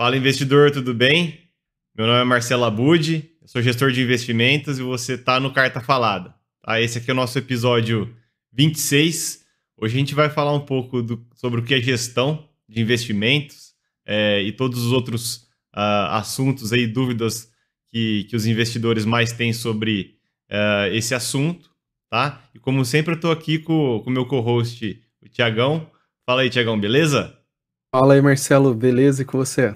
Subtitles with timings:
[0.00, 1.40] Fala investidor, tudo bem?
[1.92, 6.36] Meu nome é Marcelo Abud, sou gestor de investimentos e você está no Carta Falada.
[6.62, 6.80] Tá?
[6.80, 8.14] Esse aqui é o nosso episódio
[8.52, 9.44] 26.
[9.76, 13.74] Hoje a gente vai falar um pouco do, sobre o que é gestão de investimentos
[14.06, 17.50] é, e todos os outros uh, assuntos aí, dúvidas
[17.90, 20.14] que, que os investidores mais têm sobre
[20.48, 21.70] uh, esse assunto.
[22.08, 22.40] Tá?
[22.54, 25.90] E como sempre, eu estou aqui com o meu co-host, o Tiagão.
[26.24, 27.36] Fala aí, Tiagão, beleza?
[27.90, 29.74] Fala aí, Marcelo, beleza e com você?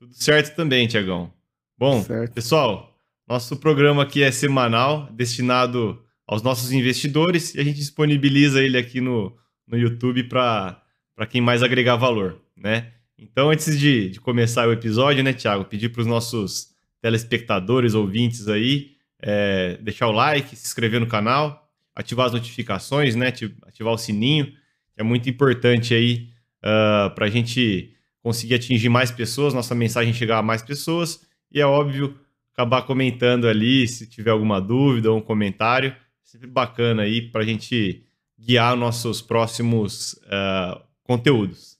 [0.00, 1.30] Tudo certo também, Tiagão.
[1.76, 2.32] Bom, certo.
[2.32, 8.78] pessoal, nosso programa aqui é semanal, destinado aos nossos investidores e a gente disponibiliza ele
[8.78, 9.36] aqui no,
[9.68, 10.82] no YouTube para
[11.28, 12.92] quem mais agregar valor, né?
[13.18, 18.48] Então, antes de, de começar o episódio, né, Tiago, pedir para os nossos telespectadores, ouvintes
[18.48, 23.28] aí, é, deixar o like, se inscrever no canal, ativar as notificações, né,
[23.66, 26.66] ativar o sininho, que é muito importante aí uh,
[27.08, 27.92] ah, para a gente
[28.22, 32.18] conseguir atingir mais pessoas, nossa mensagem chegar a mais pessoas e é óbvio
[32.52, 35.94] acabar comentando ali se tiver alguma dúvida ou um comentário.
[36.22, 38.04] Sempre bacana aí para a gente
[38.38, 41.78] guiar nossos próximos uh, conteúdos.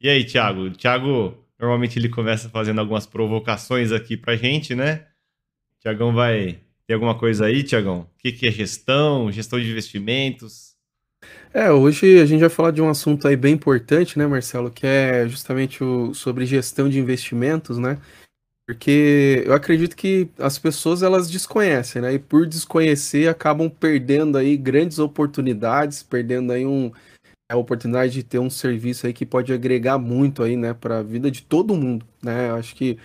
[0.00, 0.62] E aí, Thiago?
[0.62, 5.06] O Thiago, normalmente ele começa fazendo algumas provocações aqui para a gente, né?
[5.80, 8.00] Tiagão vai ter alguma coisa aí, Tiagão?
[8.00, 10.71] O que, que é gestão, gestão de investimentos?
[11.54, 14.86] É, hoje a gente vai falar de um assunto aí bem importante, né, Marcelo, que
[14.86, 17.98] é justamente o, sobre gestão de investimentos, né?
[18.66, 22.14] Porque eu acredito que as pessoas elas desconhecem, né?
[22.14, 26.90] E por desconhecer acabam perdendo aí grandes oportunidades, perdendo aí um,
[27.50, 31.02] a oportunidade de ter um serviço aí que pode agregar muito aí, né, para a
[31.02, 32.50] vida de todo mundo, né?
[32.50, 32.98] Eu acho que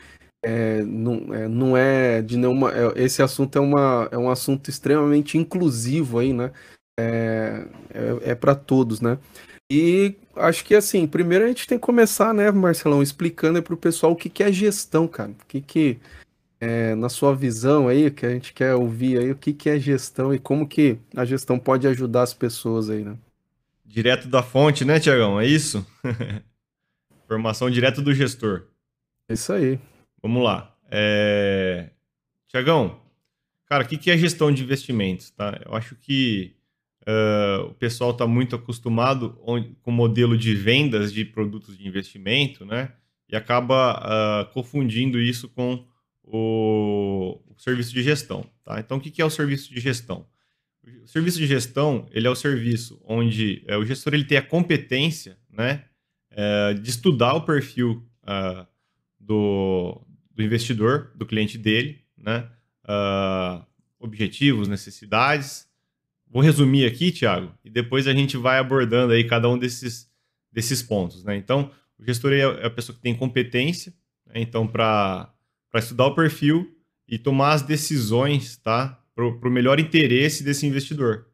[0.44, 2.72] é, não, é, não é de nenhuma.
[2.72, 6.52] É, esse assunto é, uma, é um assunto extremamente inclusivo aí, né?
[7.00, 9.18] É, é, é para todos, né?
[9.70, 13.78] E acho que assim, primeiro a gente tem que começar, né, Marcelão, explicando para o
[13.78, 15.32] pessoal o que, que é gestão, cara.
[15.32, 16.00] O que, que
[16.60, 19.80] é, na sua visão aí, que a gente quer ouvir aí, o que, que é
[19.80, 23.18] gestão e como que a gestão pode ajudar as pessoas aí, né?
[23.86, 25.40] Direto da fonte, né, Tiagão?
[25.40, 25.86] É isso?
[27.26, 28.68] Informação direto do gestor.
[29.30, 29.80] É isso aí.
[30.22, 30.76] Vamos lá.
[30.90, 31.90] É...
[32.48, 33.02] Tiagão,
[33.66, 35.30] cara, o que, que é gestão de investimentos?
[35.32, 35.60] Tá?
[35.66, 36.57] Eu acho que
[37.08, 39.30] Uh, o pessoal está muito acostumado
[39.82, 42.92] com o modelo de vendas de produtos de investimento, né?
[43.30, 45.86] E acaba uh, confundindo isso com
[46.22, 48.82] o, o, serviço de gestão, tá?
[48.82, 50.28] Então, o que, que é o serviço de gestão?
[51.02, 54.42] O serviço de gestão, ele é o serviço onde é, o gestor ele tem a
[54.42, 55.86] competência, né?
[56.30, 58.68] É, de estudar o perfil uh,
[59.18, 60.02] do,
[60.36, 62.50] do investidor, do cliente dele, né?
[64.00, 65.67] objetivos, necessidades,
[66.30, 70.10] Vou resumir aqui, Thiago, e depois a gente vai abordando aí cada um desses,
[70.52, 71.24] desses pontos.
[71.24, 71.38] Né?
[71.38, 73.94] Então, o gestor é, é a pessoa que tem competência,
[74.26, 74.34] né?
[74.36, 75.34] então, para
[75.76, 76.76] estudar o perfil
[77.08, 79.02] e tomar as decisões tá?
[79.16, 81.28] para o melhor interesse desse investidor.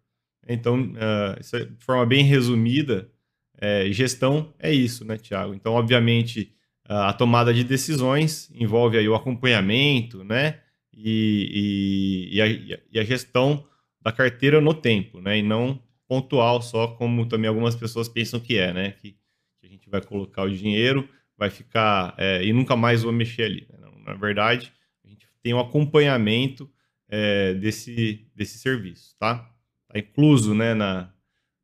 [0.47, 3.09] Então, uh, de forma bem resumida,
[3.57, 5.53] é, gestão é isso, né, Thiago?
[5.53, 6.53] Então, obviamente,
[6.85, 10.59] a tomada de decisões envolve aí o acompanhamento, né?
[10.93, 12.47] E, e, e, a,
[12.91, 13.65] e a gestão
[14.03, 15.39] da carteira no tempo, né?
[15.39, 18.91] E não pontual só, como também algumas pessoas pensam que é, né?
[18.91, 19.13] Que,
[19.59, 23.43] que a gente vai colocar o dinheiro, vai ficar é, e nunca mais vou mexer
[23.43, 23.67] ali.
[23.71, 23.87] Né?
[24.05, 24.71] Na verdade,
[25.03, 26.69] a gente tem um acompanhamento
[27.07, 29.49] é, desse, desse serviço, tá?
[29.87, 30.73] Tá incluso, né?
[30.73, 31.13] Na,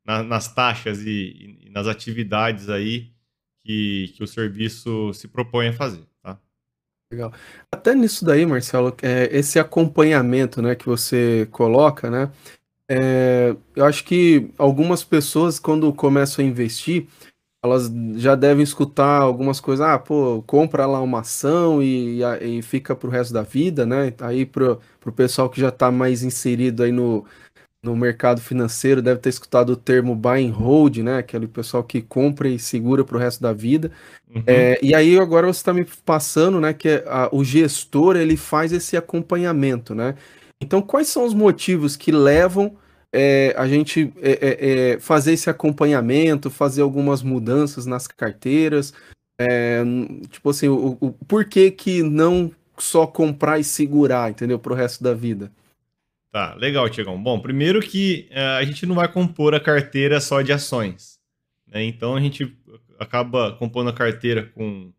[0.04, 3.12] na nas taxas e, e, nas atividades aí
[3.62, 6.09] que, que o serviço se propõe a fazer.
[7.10, 7.32] Legal.
[7.72, 12.30] Até nisso daí, Marcelo, é, esse acompanhamento, né, que você coloca, né,
[12.88, 17.08] é, eu acho que algumas pessoas, quando começam a investir,
[17.64, 22.94] elas já devem escutar algumas coisas, ah, pô, compra lá uma ação e, e fica
[22.96, 26.92] pro resto da vida, né, aí pro, pro pessoal que já está mais inserido aí
[26.92, 27.24] no,
[27.82, 31.18] no mercado financeiro deve ter escutado o termo buy and hold, né?
[31.18, 33.90] Aquele pessoal que compra e segura para o resto da vida.
[34.34, 34.42] Uhum.
[34.46, 36.74] É, e aí agora você está me passando, né?
[36.74, 40.14] Que a, o gestor ele faz esse acompanhamento, né?
[40.60, 42.76] Então quais são os motivos que levam
[43.12, 48.92] é, a gente é, é, é fazer esse acompanhamento, fazer algumas mudanças nas carteiras?
[49.40, 49.82] É,
[50.28, 54.58] tipo assim, o, o por que que não só comprar e segurar, entendeu?
[54.58, 55.50] Para o resto da vida?
[56.30, 57.20] Tá, legal, Tiagão.
[57.20, 61.18] Bom, primeiro que uh, a gente não vai compor a carteira só de ações.
[61.66, 61.82] Né?
[61.84, 62.56] Então a gente
[63.00, 64.92] acaba compondo a carteira com,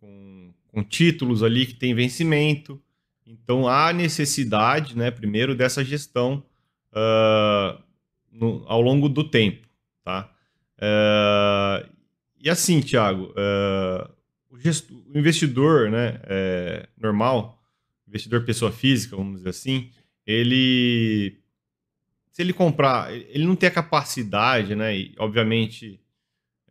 [0.00, 2.80] com, com, títulos ali que tem vencimento.
[3.26, 6.42] Então há necessidade, né, primeiro, dessa gestão
[6.92, 7.78] uh,
[8.30, 9.68] no, ao longo do tempo.
[10.02, 10.32] Tá?
[10.78, 11.86] Uh,
[12.40, 13.34] e assim, Tiago,
[14.50, 17.62] o investidor né, é, normal,
[18.08, 19.90] investidor pessoa física, vamos dizer assim,
[20.32, 21.42] ele
[22.32, 24.96] se ele comprar, ele não tem a capacidade, né?
[24.96, 26.00] E, obviamente,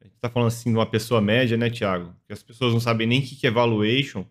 [0.01, 2.15] a gente está falando assim de uma pessoa média, né, Tiago?
[2.25, 4.25] Que as pessoas não sabem nem o que é valuation.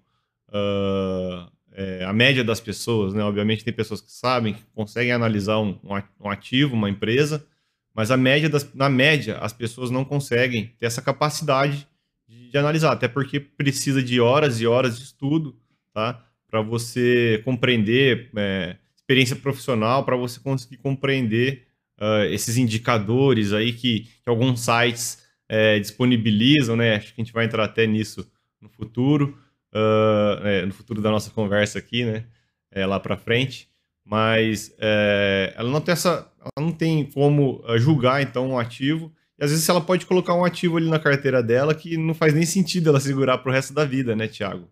[0.49, 3.23] Uh, é, a média das pessoas, né?
[3.23, 5.79] Obviamente tem pessoas que sabem, que conseguem analisar um,
[6.21, 7.47] um ativo, uma empresa,
[7.95, 11.87] mas a média das, na média as pessoas não conseguem ter essa capacidade
[12.29, 15.57] de, de analisar, até porque precisa de horas e horas de estudo,
[15.95, 16.25] tá?
[16.49, 18.77] Para você compreender é,
[19.11, 21.67] experiência profissional para você conseguir compreender
[22.01, 26.95] uh, esses indicadores aí que, que alguns sites é, disponibilizam, né?
[26.95, 28.31] Acho que a gente vai entrar até nisso
[28.61, 29.37] no futuro,
[29.75, 32.25] uh, é, no futuro da nossa conversa aqui, né?
[32.71, 33.69] É, lá para frente.
[34.05, 39.13] Mas é, ela não tem essa, ela não tem como julgar então um ativo.
[39.37, 42.33] E às vezes ela pode colocar um ativo ali na carteira dela que não faz
[42.33, 44.69] nem sentido ela segurar para o resto da vida, né, Tiago?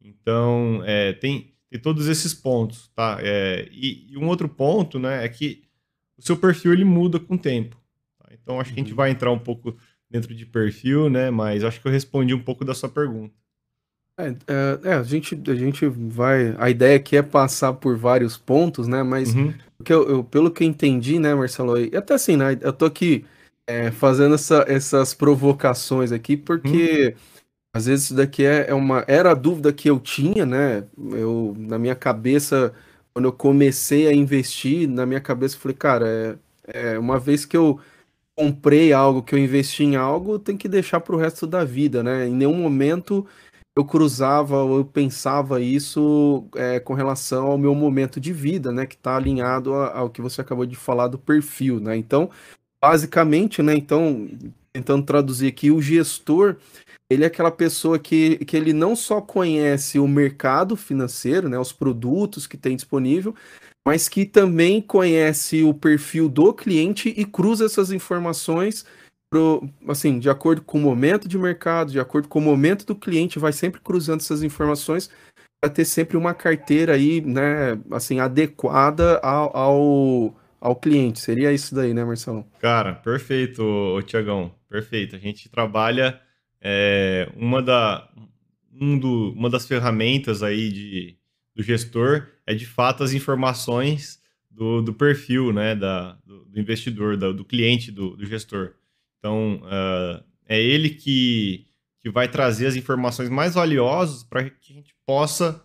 [0.00, 3.16] Então, é, tem, tem todos esses pontos, tá?
[3.22, 5.62] É, e, e, um outro ponto, né, é que
[6.18, 7.80] o seu perfil ele muda com o tempo.
[8.18, 8.28] Tá?
[8.34, 8.96] Então acho que a gente uhum.
[8.96, 9.74] vai entrar um pouco
[10.10, 11.30] dentro de perfil, né?
[11.30, 13.34] Mas acho que eu respondi um pouco da sua pergunta.
[14.18, 16.54] É, é, é, a, gente, a gente vai.
[16.58, 19.02] A ideia aqui é passar por vários pontos, né?
[19.02, 19.54] Mas uhum.
[19.88, 21.78] eu, eu, pelo que eu entendi, né, Marcelo?
[21.78, 22.58] E até assim, né?
[22.60, 23.24] Eu tô aqui
[23.66, 27.16] é, fazendo essa, essas provocações aqui, porque.
[27.16, 27.31] Uhum
[27.74, 29.04] às vezes isso daqui é, é uma.
[29.08, 30.84] Era a dúvida que eu tinha, né?
[31.12, 32.74] Eu, na minha cabeça,
[33.14, 37.46] quando eu comecei a investir, na minha cabeça eu falei, cara, é, é uma vez
[37.46, 37.80] que eu
[38.36, 42.02] comprei algo, que eu investi em algo, tem que deixar para o resto da vida,
[42.02, 42.28] né?
[42.28, 43.26] Em nenhum momento
[43.76, 48.86] eu cruzava ou eu pensava isso é, com relação ao meu momento de vida, né?
[48.86, 51.96] Que está alinhado ao que você acabou de falar do perfil, né?
[51.96, 52.30] Então,
[52.82, 53.74] basicamente, né?
[53.74, 54.28] Então,
[54.72, 56.56] tentando traduzir aqui, o gestor
[57.12, 61.72] ele é aquela pessoa que, que ele não só conhece o mercado financeiro, né, os
[61.72, 63.34] produtos que tem disponível,
[63.86, 68.86] mas que também conhece o perfil do cliente e cruza essas informações
[69.30, 72.94] pro, assim, de acordo com o momento de mercado, de acordo com o momento do
[72.94, 75.10] cliente, vai sempre cruzando essas informações
[75.60, 81.20] para ter sempre uma carteira aí, né, assim, adequada ao, ao, ao cliente.
[81.20, 82.44] Seria isso daí, né, Marcelo?
[82.58, 83.62] Cara, perfeito,
[84.06, 84.52] Tiagão.
[84.72, 85.14] Perfeito.
[85.14, 86.18] A gente trabalha
[86.58, 88.10] é, uma, da,
[88.72, 91.18] um do, uma das ferramentas aí de,
[91.54, 94.18] do gestor é de fato as informações
[94.50, 98.72] do, do perfil né, da, do, do investidor, da, do cliente do, do gestor.
[99.18, 101.66] Então, uh, é ele que,
[102.00, 105.62] que vai trazer as informações mais valiosas para que a gente possa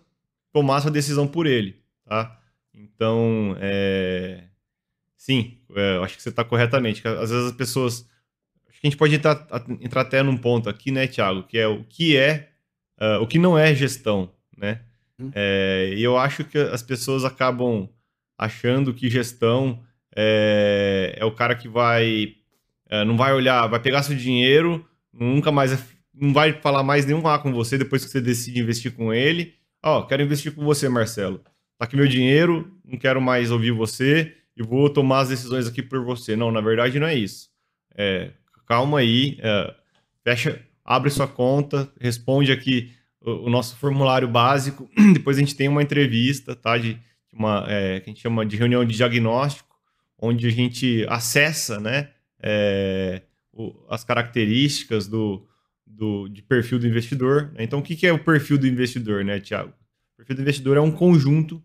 [0.51, 1.81] tomar essa decisão por ele.
[2.03, 2.37] Tá?
[2.73, 4.43] Então, é,
[5.15, 7.07] sim, é, acho que você está corretamente.
[7.07, 8.05] Às vezes as pessoas
[8.77, 9.47] Acho que a gente pode entrar,
[9.81, 12.49] entrar até num ponto aqui, né, Thiago, que é o que é,
[13.01, 14.81] uh, o que não é gestão, né?
[15.19, 15.31] Hum.
[15.33, 17.89] É, e eu acho que as pessoas acabam
[18.37, 19.83] achando que gestão
[20.15, 22.35] é, é o cara que vai,
[22.87, 25.79] é, não vai olhar, vai pegar seu dinheiro, nunca mais, é,
[26.13, 29.55] não vai falar mais nenhum A com você depois que você decide investir com ele.
[29.83, 31.39] Ó, oh, quero investir com você, Marcelo.
[31.79, 35.81] Tá aqui meu dinheiro, não quero mais ouvir você e vou tomar as decisões aqui
[35.81, 36.35] por você.
[36.35, 37.49] Não, na verdade não é isso.
[37.95, 38.31] É,
[38.67, 39.73] calma aí, é,
[40.23, 45.67] fecha, abre sua conta, responde aqui o, o, nosso formulário básico, depois a gente tem
[45.67, 46.77] uma entrevista, tá?
[46.77, 46.99] De
[47.31, 49.75] uma é, que a gente chama de reunião de diagnóstico,
[50.19, 52.09] onde a gente acessa, né?
[52.41, 53.21] É,
[53.53, 55.47] o, as características do,
[55.85, 57.51] do, de perfil do investidor.
[57.53, 57.63] Né?
[57.63, 59.69] Então, o que, que é o perfil do investidor, né, Tiago?
[60.13, 61.63] O perfil do investidor é um conjunto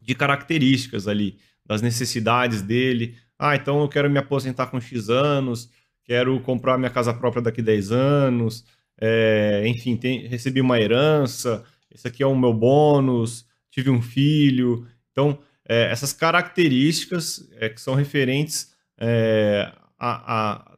[0.00, 3.16] de características ali, das necessidades dele.
[3.38, 5.70] Ah, então eu quero me aposentar com X anos,
[6.10, 8.64] quero comprar minha casa própria daqui a 10 anos,
[9.00, 14.88] é, enfim, tem, recebi uma herança, esse aqui é o meu bônus, tive um filho.
[15.12, 20.76] Então, é, essas características é, que são referentes é, a, a,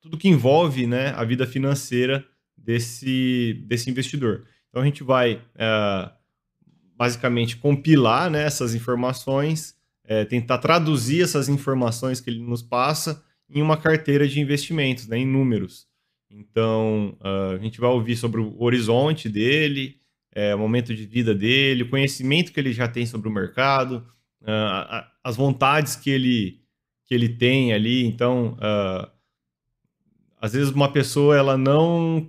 [0.00, 2.26] tudo que envolve né, a vida financeira
[2.58, 4.44] desse, desse investidor.
[4.70, 6.10] Então, a gente vai é,
[6.96, 13.22] basicamente compilar né, essas informações, é, tentar traduzir essas informações que ele nos passa
[13.54, 15.86] em uma carteira de investimentos, né, em números.
[16.28, 19.96] Então, uh, a gente vai ouvir sobre o horizonte dele,
[20.34, 24.04] é, o momento de vida dele, o conhecimento que ele já tem sobre o mercado,
[24.42, 26.60] uh, as vontades que ele,
[27.04, 28.04] que ele tem ali.
[28.04, 29.08] Então, uh,
[30.40, 32.28] às vezes uma pessoa ela não,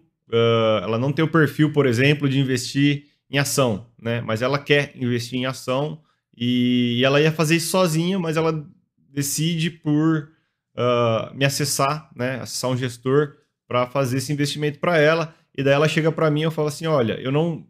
[0.84, 4.22] ela não tem o perfil, por exemplo, de investir em ação, né?
[4.22, 6.02] mas ela quer investir em ação
[6.38, 8.66] e, e ela ia fazer isso sozinha, mas ela
[9.12, 10.30] decide por
[10.76, 13.36] uh, me acessar, né, acessar um gestor
[13.68, 15.34] para fazer esse investimento para ela.
[15.58, 17.66] e daí ela chega para mim e eu falo assim, olha, eu não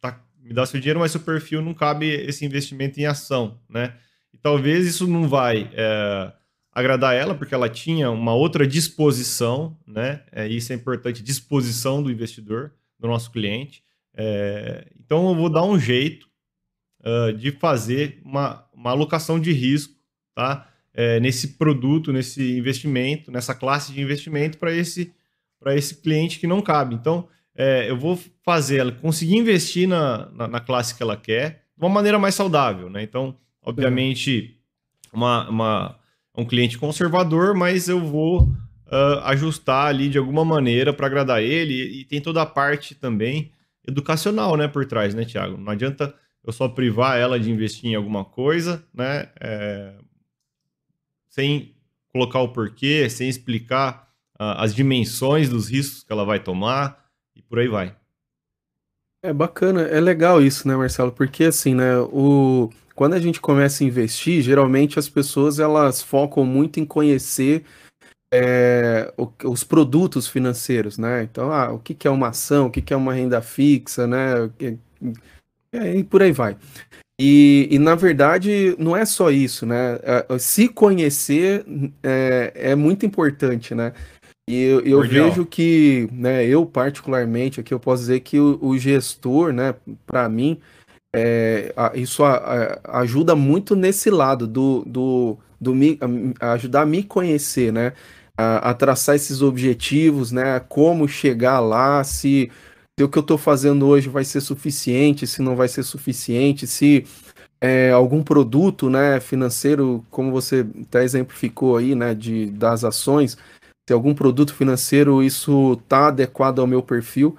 [0.00, 3.94] tá, me dá seu dinheiro, mas seu perfil não cabe esse investimento em ação, né?
[4.32, 6.32] E talvez isso não vai é,
[6.72, 10.22] agradar ela, porque ela tinha uma outra disposição, né?
[10.32, 13.82] É, isso é importante, disposição do investidor, do nosso cliente.
[14.14, 16.26] É, então eu vou dar um jeito
[17.02, 19.94] uh, de fazer uma, uma alocação de risco,
[20.34, 20.71] tá?
[20.94, 25.12] É, nesse produto, nesse investimento, nessa classe de investimento para esse,
[25.68, 26.94] esse cliente que não cabe.
[26.94, 31.64] Então, é, eu vou fazer ela conseguir investir na, na, na, classe que ela quer
[31.76, 32.90] de uma maneira mais saudável.
[32.90, 33.02] Né?
[33.02, 34.58] Então, obviamente,
[35.12, 35.98] uma, uma,
[36.36, 38.44] um cliente conservador, mas eu vou
[38.92, 41.74] uh, ajustar ali de alguma maneira para agradar ele.
[41.74, 43.50] E, e, tem toda a parte também
[43.86, 45.56] educacional né, por trás, né, Tiago?
[45.56, 49.28] Não adianta eu só privar ela de investir em alguma coisa, né?
[49.40, 49.94] É,
[51.32, 51.74] sem
[52.12, 57.40] colocar o porquê, sem explicar uh, as dimensões dos riscos que ela vai tomar e
[57.42, 57.96] por aí vai.
[59.24, 61.10] É bacana, é legal isso, né, Marcelo?
[61.10, 66.44] Porque assim, né, o quando a gente começa a investir, geralmente as pessoas elas focam
[66.44, 67.64] muito em conhecer
[68.32, 69.12] é,
[69.44, 71.22] os produtos financeiros, né?
[71.22, 74.06] Então, ah, o que, que é uma ação, o que, que é uma renda fixa,
[74.06, 74.50] né?
[75.72, 76.56] E por aí vai.
[77.24, 80.00] E, e, na verdade não é só isso, né?
[80.02, 81.64] É, se conhecer
[82.02, 83.92] é, é muito importante, né?
[84.50, 88.76] E eu, eu vejo que, né, eu particularmente, aqui eu posso dizer que o, o
[88.76, 89.72] gestor, né,
[90.04, 90.58] para mim,
[91.14, 95.96] é, isso a, a, ajuda muito nesse lado do, do, do me,
[96.40, 97.92] a, ajudar a me conhecer, né?
[98.36, 100.58] A, a, traçar esses objetivos, né?
[100.68, 102.50] Como chegar lá, se
[102.98, 106.66] se o que eu estou fazendo hoje vai ser suficiente, se não vai ser suficiente,
[106.66, 107.06] se
[107.60, 113.36] é, algum produto né, financeiro, como você até exemplificou aí, né, de, das ações,
[113.88, 117.36] se algum produto financeiro isso está adequado ao meu perfil.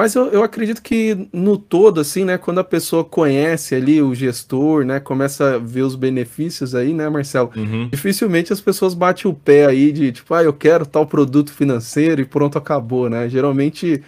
[0.00, 4.14] Mas eu, eu acredito que no todo, assim, né, quando a pessoa conhece ali o
[4.14, 7.50] gestor, né, começa a ver os benefícios aí, né, Marcelo?
[7.56, 7.88] Uhum.
[7.88, 12.20] Dificilmente as pessoas batem o pé aí de tipo, ah, eu quero tal produto financeiro
[12.20, 13.28] e pronto, acabou, né?
[13.28, 14.02] Geralmente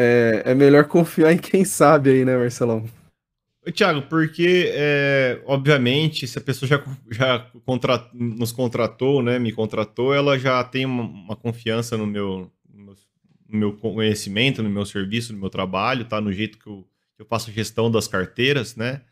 [0.00, 2.88] é, é melhor confiar em quem sabe aí, né, Marcelão?
[3.72, 10.14] Tiago, porque, é, obviamente, se a pessoa já, já contra, nos contratou, né, me contratou,
[10.14, 12.50] ela já tem uma, uma confiança no meu,
[13.48, 16.20] no meu conhecimento, no meu serviço, no meu trabalho, tá?
[16.20, 16.86] No jeito que eu,
[17.18, 19.02] eu faço gestão das carteiras, né?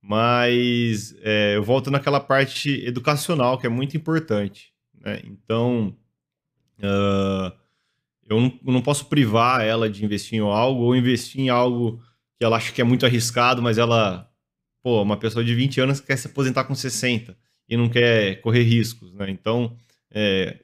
[0.00, 5.20] Mas é, eu volto naquela parte educacional, que é muito importante, né?
[5.24, 5.96] Então,
[6.78, 7.61] uh,
[8.32, 12.02] eu não, não posso privar ela de investir em algo ou investir em algo
[12.38, 14.28] que ela acha que é muito arriscado, mas ela,
[14.82, 17.36] pô, uma pessoa de 20 anos quer se aposentar com 60
[17.68, 19.30] e não quer correr riscos, né?
[19.30, 19.76] Então,
[20.10, 20.58] é,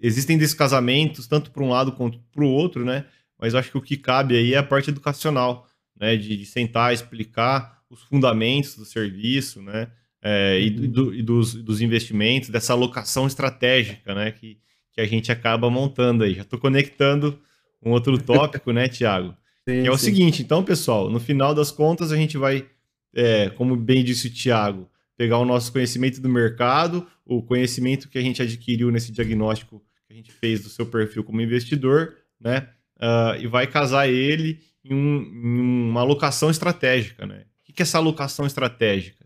[0.00, 3.06] existem descasamentos, tanto para um lado quanto para o outro, né?
[3.38, 5.66] Mas acho que o que cabe aí é a parte educacional,
[5.98, 6.16] né?
[6.16, 9.90] De, de sentar, explicar os fundamentos do serviço, né?
[10.20, 14.30] É, e, do, e dos, dos, investimentos, dessa alocação estratégica, né?
[14.30, 14.58] Que,
[14.92, 16.34] que a gente acaba montando aí.
[16.34, 17.38] Já estou conectando
[17.82, 19.34] um outro tópico, né, Tiago?
[19.66, 20.06] é o sim.
[20.06, 22.66] seguinte, então, pessoal, no final das contas, a gente vai,
[23.14, 28.18] é, como bem disse o Tiago, pegar o nosso conhecimento do mercado, o conhecimento que
[28.18, 32.68] a gente adquiriu nesse diagnóstico que a gente fez do seu perfil como investidor, né?
[32.96, 37.44] Uh, e vai casar ele em, um, em, uma alocação estratégica, né?
[37.68, 39.21] O que é essa alocação estratégica?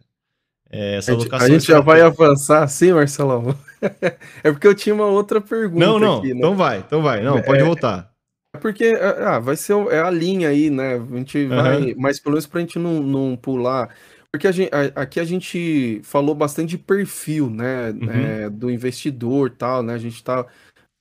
[0.71, 3.57] É, essa a gente, a gente já vai avançar sim, Marcelão.
[4.43, 5.85] é porque eu tinha uma outra pergunta.
[5.85, 6.19] Não, não.
[6.19, 6.39] Aqui, né?
[6.39, 7.23] Então vai, então vai.
[7.23, 8.11] Não, pode é, voltar.
[8.55, 10.95] É porque ah, vai ser é a linha aí, né?
[10.95, 11.49] A gente uhum.
[11.49, 13.95] vai, mas pelo menos para a gente não, não pular.
[14.33, 17.91] Porque a gente, a, aqui a gente falou bastante de perfil, né?
[17.91, 18.11] Uhum.
[18.11, 19.95] É, do investidor tal, né?
[19.95, 20.45] A gente tá.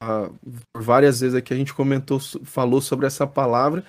[0.01, 0.29] Ah,
[0.77, 3.83] várias vezes aqui a gente comentou, falou sobre essa palavra.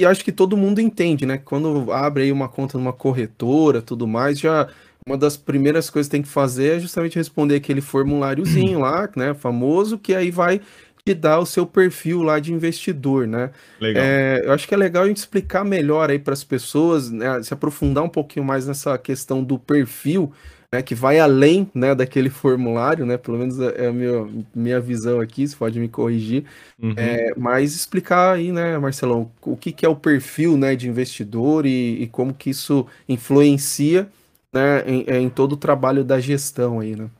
[0.00, 1.38] E acho que todo mundo entende, né?
[1.38, 4.68] Quando abre aí uma conta numa corretora, tudo mais, já
[5.06, 9.32] uma das primeiras coisas que tem que fazer é justamente responder aquele formuláriozinho lá, né,
[9.34, 10.60] famoso, que aí vai
[11.04, 13.50] te dar o seu perfil lá de investidor, né?
[13.80, 14.02] Legal.
[14.04, 17.40] É, eu acho que é legal a gente explicar melhor aí para as pessoas, né,
[17.44, 20.32] se aprofundar um pouquinho mais nessa questão do perfil,
[20.72, 23.16] né, que vai além, né, daquele formulário, né?
[23.16, 26.42] Pelo menos é a minha, minha visão aqui, você pode me corrigir.
[26.82, 26.94] Uhum.
[26.96, 31.64] É, mas explicar aí, né, Marcelão, o que, que é o perfil, né, de investidor
[31.64, 34.08] e, e como que isso influencia
[34.56, 37.10] né, em, é, em, todo o trabalho da gestão aí, né?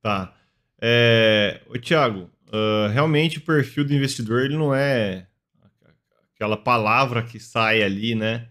[0.00, 0.32] Tá.
[0.80, 5.26] É, o Thiago, uh, realmente o perfil do investidor ele não é
[6.34, 8.48] aquela palavra que sai ali, né?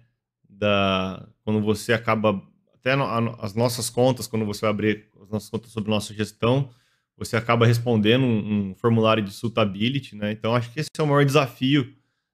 [0.50, 2.42] Da, quando você acaba
[2.74, 3.06] até no,
[3.42, 6.70] as nossas contas, quando você vai abrir as nossas contas sobre nossa gestão,
[7.18, 10.32] você acaba respondendo um, um formulário de suitability, né?
[10.32, 11.94] Então, acho que esse é o maior desafio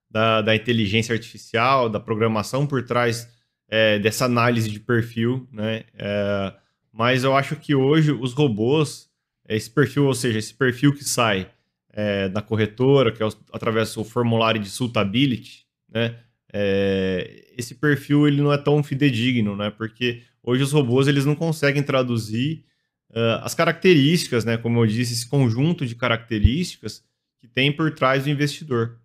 [0.10, 3.27] da, da inteligência artificial, da programação por trás
[3.67, 5.83] é, dessa análise de perfil, né?
[5.97, 6.53] É,
[6.91, 9.09] mas eu acho que hoje os robôs,
[9.47, 11.50] esse perfil, ou seja, esse perfil que sai
[11.91, 16.19] é, da corretora, que é através do formulário de suitability, né?
[16.51, 19.69] É, esse perfil ele não é tão fidedigno, né?
[19.69, 22.63] Porque hoje os robôs eles não conseguem traduzir
[23.09, 24.57] uh, as características, né?
[24.57, 27.03] Como eu disse, esse conjunto de características
[27.39, 28.97] que tem por trás do investidor.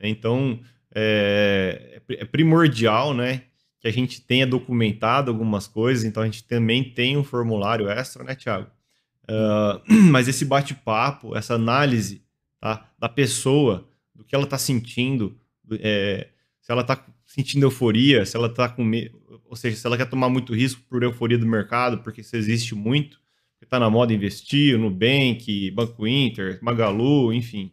[0.00, 0.60] Então
[0.94, 3.42] é, é primordial, né?
[3.80, 6.04] Que a gente tenha documentado algumas coisas.
[6.04, 8.70] Então a gente também tem um formulário extra, né, Thiago?
[9.24, 12.22] Uh, mas esse bate-papo, essa análise
[12.60, 15.38] tá, da pessoa, do que ela está sentindo,
[15.80, 16.28] é,
[16.60, 20.08] se ela está sentindo euforia, se ela está com medo, ou seja, se ela quer
[20.08, 23.20] tomar muito risco por euforia do mercado, porque isso existe muito,
[23.66, 27.72] está na moda investir, Nubank, Banco Inter, Magalu, enfim.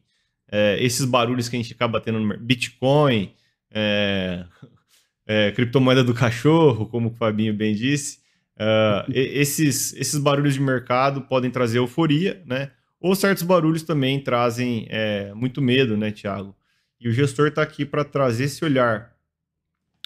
[0.51, 3.33] É, esses barulhos que a gente acaba tendo no Bitcoin,
[3.71, 4.45] é,
[5.25, 8.19] é, criptomoeda do cachorro, como o Fabinho bem disse,
[8.57, 12.71] é, esses, esses barulhos de mercado podem trazer euforia, né?
[12.99, 16.55] Ou certos barulhos também trazem é, muito medo, né, Tiago?
[16.99, 19.13] E o gestor está aqui para trazer esse olhar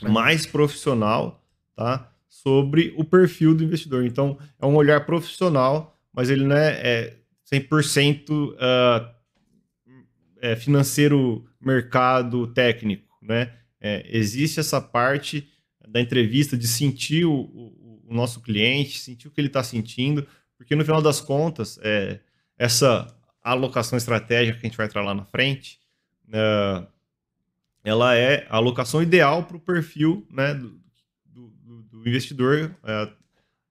[0.02, 1.44] mais profissional,
[1.76, 2.12] tá?
[2.28, 4.06] Sobre o perfil do investidor.
[4.06, 7.14] Então, é um olhar profissional, mas ele não é, é
[7.52, 9.18] 100% uh,
[10.42, 13.54] é, financeiro, mercado, técnico, né?
[13.80, 15.48] É, existe essa parte
[15.88, 20.28] da entrevista de sentir o, o, o nosso cliente, sentir o que ele está sentindo,
[20.58, 22.20] porque no final das contas, é,
[22.58, 25.80] essa alocação estratégica que a gente vai entrar lá na frente,
[26.28, 26.86] uh,
[27.84, 30.80] ela é a alocação ideal para o perfil né, do,
[31.26, 33.14] do, do investidor, uh,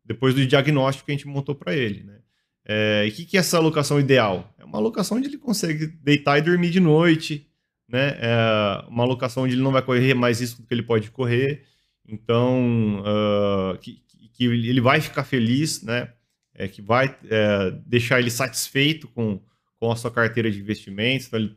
[0.05, 2.05] depois do diagnóstico que a gente montou para ele.
[2.05, 2.21] Né?
[2.65, 4.55] É, e o que, que é essa alocação ideal?
[4.59, 7.47] É uma alocação onde ele consegue deitar e dormir de noite,
[7.89, 8.17] né?
[8.21, 11.65] É uma alocação onde ele não vai correr mais risco do que ele pode correr,
[12.07, 16.13] então uh, que, que, ele vai ficar feliz, né?
[16.55, 19.39] É, que vai é, deixar ele satisfeito com,
[19.79, 21.27] com a sua carteira de investimentos.
[21.27, 21.57] Então, ele,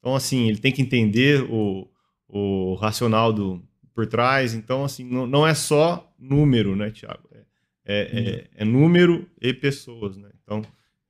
[0.00, 1.88] então, assim, ele tem que entender o,
[2.26, 3.62] o racional do,
[3.94, 4.52] por trás.
[4.54, 7.28] Então, assim, não, não é só número, né, Tiago?
[7.32, 7.44] É,
[7.84, 10.30] é, é, é, número e pessoas, né?
[10.42, 10.62] Então,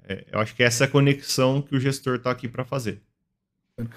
[0.04, 3.00] é, eu acho que essa é a conexão que o gestor está aqui para fazer.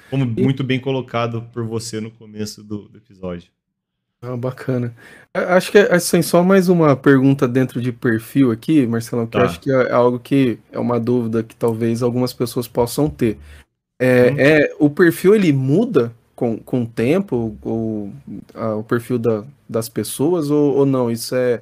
[0.09, 3.49] Como muito bem colocado por você no começo do, do episódio.
[4.21, 4.95] Ah, bacana.
[5.33, 9.39] Acho que é assim, só mais uma pergunta dentro de perfil aqui, Marcelão, que tá.
[9.39, 13.37] eu acho que é algo que é uma dúvida que talvez algumas pessoas possam ter.
[13.99, 14.35] É, hum.
[14.39, 18.13] é o perfil ele muda com, com o tempo, ou
[18.53, 21.11] a, o perfil da, das pessoas, ou, ou não?
[21.11, 21.61] Isso é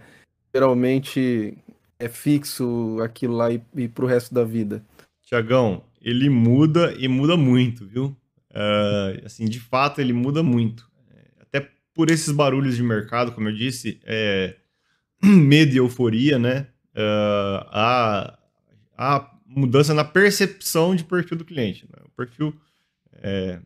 [0.53, 1.57] geralmente
[1.97, 4.83] é fixo aquilo lá e, e pro resto da vida?
[5.23, 8.17] Tiagão, ele muda e muda muito, viu?
[8.49, 10.89] Uh, assim, de fato, ele muda muito.
[11.39, 14.55] Até por esses barulhos de mercado, como eu disse, é,
[15.23, 16.67] medo e euforia, né?
[16.93, 18.39] Uh, a,
[18.97, 21.85] a mudança na percepção de perfil do cliente.
[21.85, 22.03] Né?
[22.05, 22.53] O perfil.
[23.13, 23.59] É,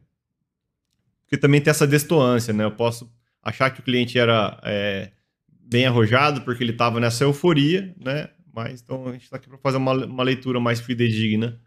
[1.23, 2.63] porque também tem essa destoância, né?
[2.63, 5.11] Eu posso achar que o cliente era é,
[5.47, 8.29] bem arrojado porque ele estava nessa euforia, né?
[8.53, 11.59] Mas então a gente está aqui para fazer uma, uma leitura mais fidedigna.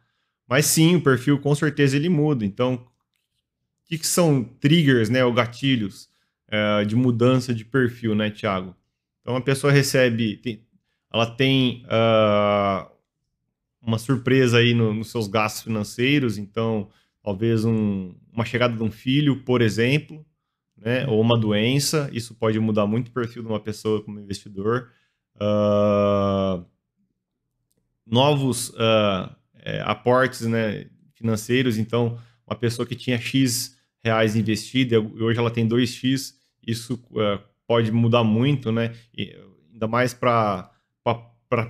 [0.49, 2.45] Mas sim, o perfil com certeza ele muda.
[2.45, 5.25] Então, o que, que são triggers, né?
[5.25, 6.09] Ou gatilhos
[6.49, 8.75] é, de mudança de perfil, né, Thiago?
[9.21, 10.65] Então a pessoa recebe, tem,
[11.13, 12.91] ela tem uh,
[13.83, 16.89] uma surpresa aí no, nos seus gastos financeiros, então
[17.23, 20.25] talvez um, uma chegada de um filho, por exemplo,
[20.75, 24.91] né, ou uma doença, isso pode mudar muito o perfil de uma pessoa como investidor.
[25.37, 26.65] Uh,
[28.07, 35.23] novos uh, é, aportes né, financeiros, então uma pessoa que tinha X reais investido e
[35.23, 36.35] hoje ela tem 2X,
[36.67, 38.95] isso uh, pode mudar muito, né?
[39.17, 39.37] E,
[39.73, 40.71] ainda mais para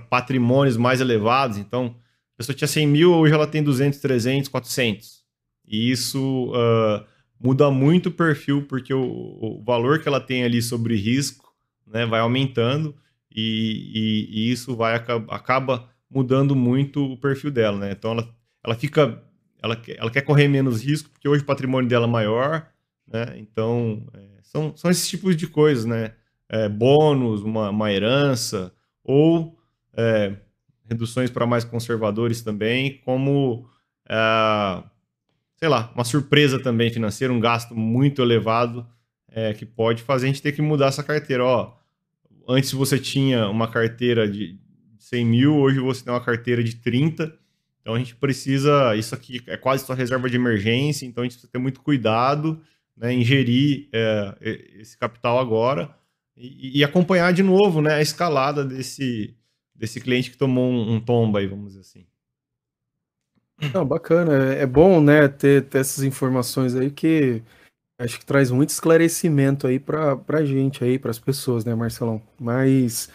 [0.09, 1.95] patrimônios mais elevados, então
[2.33, 5.23] a pessoa tinha 100 mil, hoje ela tem 200, 300, 400.
[5.67, 7.05] E isso uh,
[7.39, 11.53] muda muito o perfil, porque o, o, valor que ela tem ali sobre risco
[11.85, 12.95] né, vai aumentando
[13.33, 17.77] e, e, e isso vai acaba mudando muito o perfil dela.
[17.77, 17.91] Né?
[17.91, 18.29] Então ela,
[18.63, 19.23] ela fica.
[19.61, 22.65] Ela, ela quer correr menos risco, porque hoje o patrimônio dela é maior.
[23.05, 23.35] Né?
[23.37, 26.13] Então, é, são, são esses tipos de coisas, né?
[26.47, 29.59] É, bônus, uma, uma herança, ou
[29.93, 30.35] é,
[30.85, 33.67] reduções para mais conservadores também, como
[34.09, 34.83] é,
[35.57, 38.87] sei lá, uma surpresa também financeira, um gasto muito elevado
[39.31, 41.43] é, que pode fazer a gente ter que mudar essa carteira.
[41.43, 41.73] Ó,
[42.47, 44.57] antes você tinha uma carteira de
[45.09, 47.35] 100 mil, hoje você tem uma carteira de 30.
[47.81, 51.33] Então a gente precisa, isso aqui é quase sua reserva de emergência, então a gente
[51.33, 52.61] precisa ter muito cuidado,
[52.95, 54.37] né, ingerir é,
[54.79, 55.95] esse capital agora
[56.37, 59.35] e, e, acompanhar de novo, né, a escalada desse,
[59.73, 62.05] desse cliente que tomou um, um tombo aí, vamos dizer assim.
[63.73, 67.41] Não, bacana, é, é bom, né, ter, ter essas informações aí que
[67.97, 72.21] acho que traz muito esclarecimento aí para a gente aí, para as pessoas, né, Marcelão?
[72.39, 73.09] Mas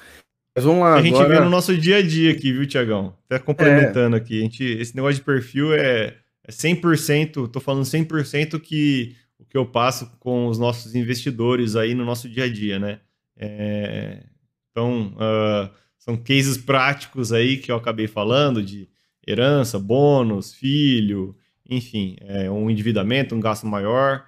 [0.54, 0.94] mas vamos lá.
[0.94, 1.28] A gente agora...
[1.28, 3.16] vê no nosso dia a dia aqui, viu, Tiagão?
[3.26, 4.18] Até complementando é.
[4.18, 4.38] aqui.
[4.38, 9.56] A gente, esse negócio de perfil é, é 100%, tô falando 100% que o que
[9.56, 13.00] eu passo com os nossos investidores aí no nosso dia a dia, né?
[13.36, 14.22] É,
[14.70, 18.88] então, uh, são cases práticos aí que eu acabei falando de
[19.26, 21.36] herança, bônus, filho,
[21.68, 24.26] enfim, é, um endividamento, um gasto maior.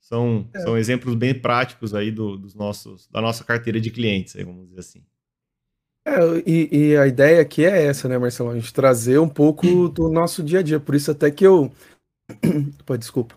[0.00, 0.60] São, é.
[0.60, 4.68] são exemplos bem práticos aí do, dos nossos, da nossa carteira de clientes, aí, vamos
[4.68, 5.02] dizer assim.
[6.08, 8.50] É, e, e, a ideia aqui é essa, né, Marcelo?
[8.50, 10.80] A gente trazer um pouco do nosso dia a dia.
[10.80, 11.70] Por isso até que eu.
[12.86, 13.34] Pô, desculpa.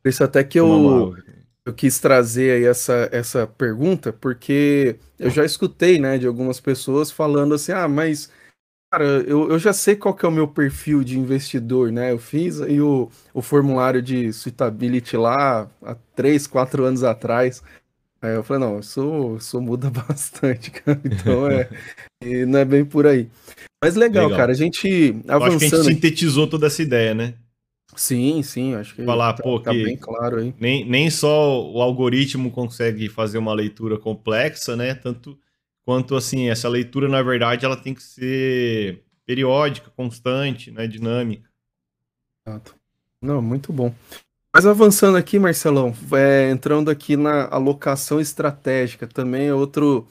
[0.00, 1.16] Por isso até que eu,
[1.64, 7.10] eu quis trazer aí essa, essa pergunta, porque eu já escutei, né, de algumas pessoas
[7.10, 8.30] falando assim, ah, mas.
[8.92, 12.12] Cara, eu, eu já sei qual que é o meu perfil de investidor, né?
[12.12, 17.62] Eu fiz aí o, o formulário de suitability lá há três, quatro anos atrás.
[18.22, 21.00] Aí eu falei, não, isso, isso muda bastante, cara.
[21.04, 21.68] Então é.
[22.24, 23.28] e não é bem por aí.
[23.82, 24.38] Mas legal, legal.
[24.38, 24.52] cara.
[24.52, 25.42] A gente avançando.
[25.42, 27.34] acho que a gente sintetizou toda essa ideia, né?
[27.96, 30.54] Sim, sim, acho que falar, tá, pô, tá que bem claro aí.
[30.58, 34.94] Nem, nem só o algoritmo consegue fazer uma leitura complexa, né?
[34.94, 35.38] Tanto
[35.84, 40.86] quanto assim, essa leitura, na verdade, ela tem que ser periódica, constante, né?
[40.86, 41.50] Dinâmica.
[42.46, 42.74] Exato.
[43.20, 43.94] Não, muito bom.
[44.54, 50.06] Mas avançando aqui, Marcelão, é, entrando aqui na alocação estratégica, também é outro,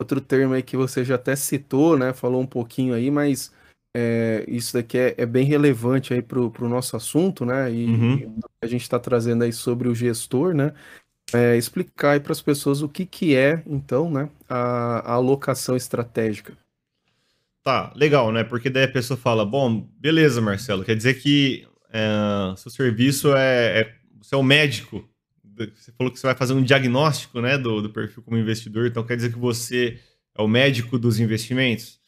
[0.00, 2.12] outro termo aí que você já até citou, né?
[2.12, 3.52] Falou um pouquinho aí, mas
[3.96, 7.72] é, isso daqui é, é, bem relevante aí para o nosso assunto, né?
[7.72, 8.40] E, uhum.
[8.60, 10.74] a gente está trazendo aí sobre o gestor, né?
[11.32, 15.74] É, explicar aí para as pessoas o que, que é, então, né, a, a alocação
[15.74, 16.56] estratégica.
[17.64, 18.44] Tá, legal, né?
[18.44, 23.80] Porque daí a pessoa fala, bom, beleza, Marcelo, quer dizer que é, seu serviço é,
[23.80, 25.08] é, Você é o médico.
[25.74, 29.04] Você falou que você vai fazer um diagnóstico né, do, do perfil como investidor, então
[29.04, 29.98] quer dizer que você
[30.34, 31.98] é o médico dos investimentos?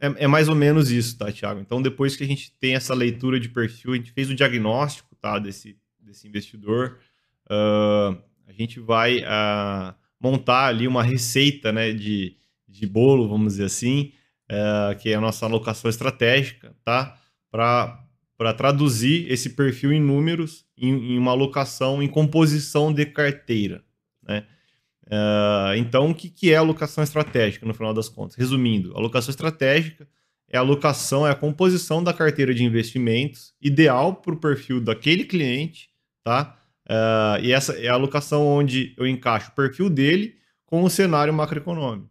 [0.00, 1.60] É, é, mais ou menos isso, tá, Thiago?
[1.60, 5.16] Então, depois que a gente tem essa leitura de perfil, a gente fez o diagnóstico
[5.16, 6.98] tá, desse, desse investidor,
[7.50, 12.36] uh, a gente vai uh, montar ali uma receita né, de,
[12.68, 14.12] de bolo, vamos dizer assim,
[14.50, 17.18] uh, que é a nossa alocação estratégica, tá?
[17.50, 18.05] Para
[18.36, 23.82] para traduzir esse perfil em números em, em, uma alocação em composição de carteira.
[24.22, 24.44] Né?
[25.06, 28.36] Uh, então, o que, que é alocação estratégica, no final das contas?
[28.36, 30.06] Resumindo, alocação estratégica
[30.48, 35.24] é a alocação, é a composição da carteira de investimentos ideal para o perfil daquele
[35.24, 35.90] cliente,
[36.22, 36.58] tá?
[36.88, 41.34] Uh, e essa é a alocação onde eu encaixo o perfil dele com o cenário
[41.34, 42.10] macroeconômico.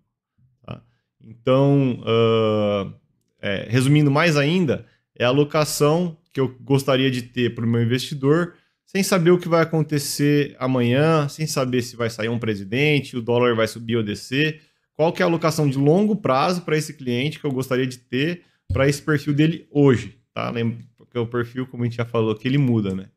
[0.66, 0.82] Tá?
[1.22, 2.94] Então, uh,
[3.42, 4.86] é, resumindo mais ainda,
[5.18, 9.38] é a alocação que eu gostaria de ter para o meu investidor, sem saber o
[9.38, 13.96] que vai acontecer amanhã, sem saber se vai sair um presidente, o dólar vai subir
[13.96, 14.62] ou descer.
[14.94, 17.98] Qual que é a alocação de longo prazo para esse cliente que eu gostaria de
[17.98, 20.54] ter para esse perfil dele hoje, tá?
[20.98, 23.08] Porque o perfil, como a gente já falou, que ele muda, né?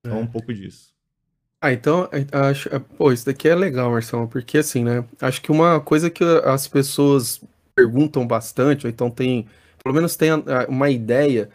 [0.00, 0.20] Então, é.
[0.22, 0.92] um pouco disso.
[1.60, 5.04] Ah, então, é, acho, é, pô, isso daqui é legal, Marcelo, porque assim, né?
[5.20, 7.42] Acho que uma coisa que as pessoas
[7.74, 9.46] perguntam bastante, ou então tem
[9.82, 11.48] pelo menos tenha uma ideia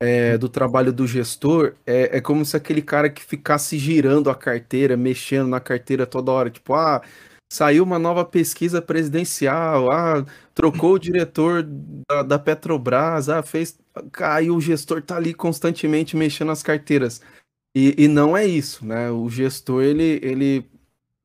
[0.00, 4.34] é, do trabalho do gestor, é, é como se aquele cara que ficasse girando a
[4.34, 7.02] carteira, mexendo na carteira toda hora, tipo, ah,
[7.50, 10.24] saiu uma nova pesquisa presidencial, ah,
[10.54, 11.64] trocou o diretor
[12.08, 13.78] da, da Petrobras, ah, fez.
[14.20, 17.20] Aí o gestor tá ali constantemente mexendo as carteiras.
[17.74, 19.10] E, e não é isso, né?
[19.10, 20.66] O gestor, ele, ele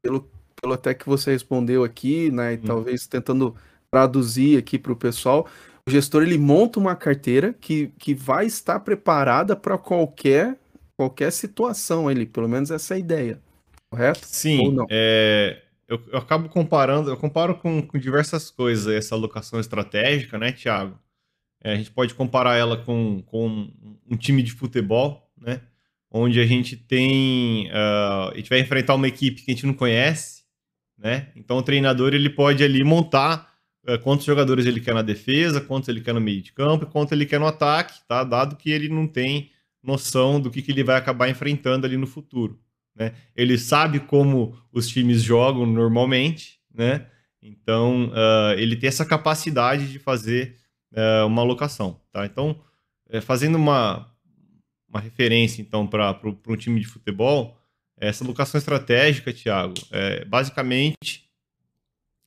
[0.01, 0.29] pelo,
[0.61, 2.53] pelo até que você respondeu aqui, né?
[2.53, 2.61] E hum.
[2.65, 3.55] talvez tentando
[3.89, 5.47] traduzir aqui para o pessoal,
[5.87, 10.57] o gestor ele monta uma carteira que, que vai estar preparada para qualquer
[11.01, 13.41] qualquer situação, ele, pelo menos essa é a ideia.
[13.89, 14.21] Correto?
[14.23, 14.77] Sim.
[14.89, 20.51] É, eu, eu, acabo comparando, eu comparo com, com, diversas coisas essa alocação estratégica, né,
[20.51, 20.97] Thiago?
[21.63, 23.69] É, a gente pode comparar ela com, com
[24.09, 25.61] um time de futebol, né?
[26.09, 27.67] Onde a gente tem.
[27.67, 30.43] Uh, a gente vai enfrentar uma equipe que a gente não conhece,
[30.97, 31.29] né?
[31.35, 33.50] Então o treinador ele pode ali montar
[34.03, 37.13] quantos jogadores ele quer na defesa, quantos ele quer no meio de campo e quanto
[37.13, 38.23] ele quer no ataque, tá?
[38.23, 42.05] Dado que ele não tem noção do que, que ele vai acabar enfrentando ali no
[42.05, 42.59] futuro.
[42.95, 43.13] Né?
[43.35, 47.07] Ele sabe como os times jogam normalmente, né?
[47.41, 50.57] Então uh, ele tem essa capacidade de fazer
[50.93, 52.25] uh, uma alocação, tá?
[52.25, 52.61] Então
[53.11, 54.09] é, fazendo uma,
[54.87, 56.17] uma referência, então, para
[56.47, 57.57] um time de futebol,
[57.97, 61.29] essa alocação estratégica, Thiago, é, basicamente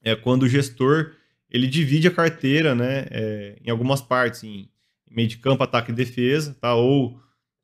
[0.03, 1.15] é quando o gestor
[1.55, 4.69] ele divide a carteira né, é, em algumas partes, em
[5.09, 6.75] meio de campo, ataque e defesa, tá?
[6.75, 7.17] ou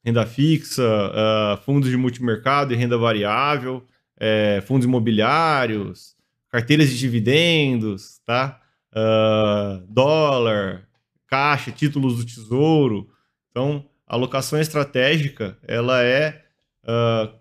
[0.04, 3.84] renda fixa, uh, fundos de multimercado e renda variável,
[4.16, 6.14] é, fundos imobiliários,
[6.48, 8.60] carteiras de dividendos, tá?
[8.92, 10.86] Uh, dólar,
[11.26, 13.08] caixa, títulos do tesouro.
[13.50, 16.44] Então, a alocação estratégica ela é,
[16.84, 17.34] uh,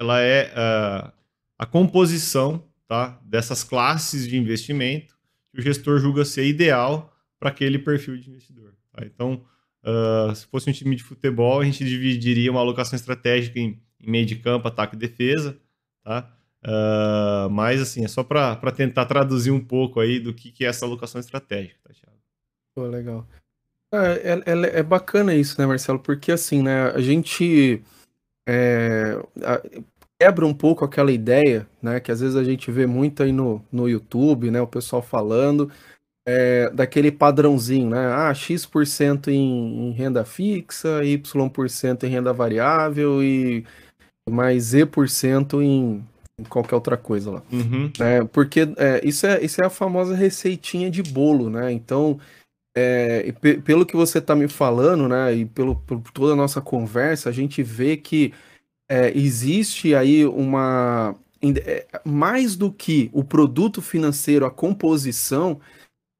[0.00, 0.50] ela é
[1.58, 5.11] a composição tá, dessas classes de investimento
[5.52, 8.74] que o gestor julga ser ideal para aquele perfil de investidor.
[8.92, 9.04] Tá?
[9.04, 9.44] Então,
[9.84, 14.10] uh, se fosse um time de futebol, a gente dividiria uma alocação estratégica em, em
[14.10, 15.58] meio de campo, ataque e defesa,
[16.02, 16.32] tá?
[16.64, 20.68] Uh, mas assim, é só para tentar traduzir um pouco aí do que, que é
[20.68, 22.18] essa alocação estratégica, tá, Thiago?
[22.74, 23.26] Pô, legal.
[23.92, 25.98] É, é, é, bacana isso, né, Marcelo?
[25.98, 27.82] Porque assim, né, a gente
[28.48, 29.18] é,
[30.22, 33.60] quebra um pouco aquela ideia, né, que às vezes a gente vê muito aí no,
[33.72, 35.68] no YouTube, né, o pessoal falando
[36.24, 43.64] é, daquele padrãozinho, né, ah, X% em, em renda fixa, Y% em renda variável e
[44.30, 46.04] mais Z% em,
[46.38, 47.42] em qualquer outra coisa lá.
[47.50, 47.90] Uhum.
[47.98, 52.20] É, porque é, isso, é, isso é a famosa receitinha de bolo, né, então
[52.76, 57.28] é, pelo que você está me falando, né, e pelo, por toda a nossa conversa,
[57.28, 58.32] a gente vê que
[58.92, 61.14] é, existe aí uma.
[61.42, 65.58] É, mais do que o produto financeiro, a composição,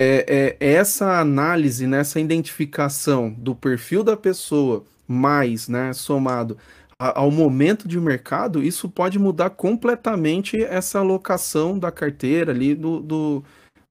[0.00, 6.56] é, é, é essa análise, nessa né, identificação do perfil da pessoa, mais, né, somado
[6.98, 13.44] ao momento de mercado, isso pode mudar completamente essa alocação da carteira ali do, do,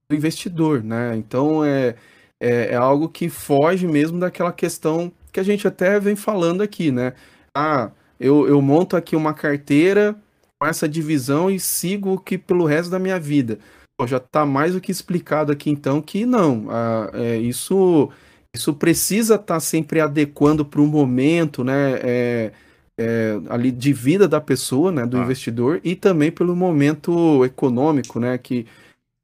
[0.09, 1.15] do investidor, né?
[1.17, 1.95] Então é
[2.41, 6.91] é, é algo que foge mesmo daquela questão que a gente até vem falando aqui,
[6.91, 7.13] né?
[7.55, 10.15] Ah, eu, eu monto aqui uma carteira
[10.59, 13.59] com essa divisão e sigo que pelo resto da minha vida.
[13.97, 18.09] Pô, já está mais do que explicado aqui então que não, ah, é, isso
[18.53, 21.99] isso precisa estar tá sempre adequando para o momento, né?
[22.03, 22.51] É,
[22.97, 25.21] é, ali de vida da pessoa, né, do ah.
[25.21, 28.67] investidor e também pelo momento econômico, né, que,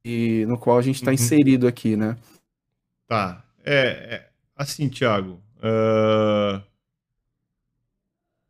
[0.02, 1.14] que no qual a gente está uhum.
[1.14, 2.16] inserido aqui, né?
[3.06, 3.44] Tá.
[3.64, 5.40] É, é assim, Thiago.
[5.58, 6.60] Uh,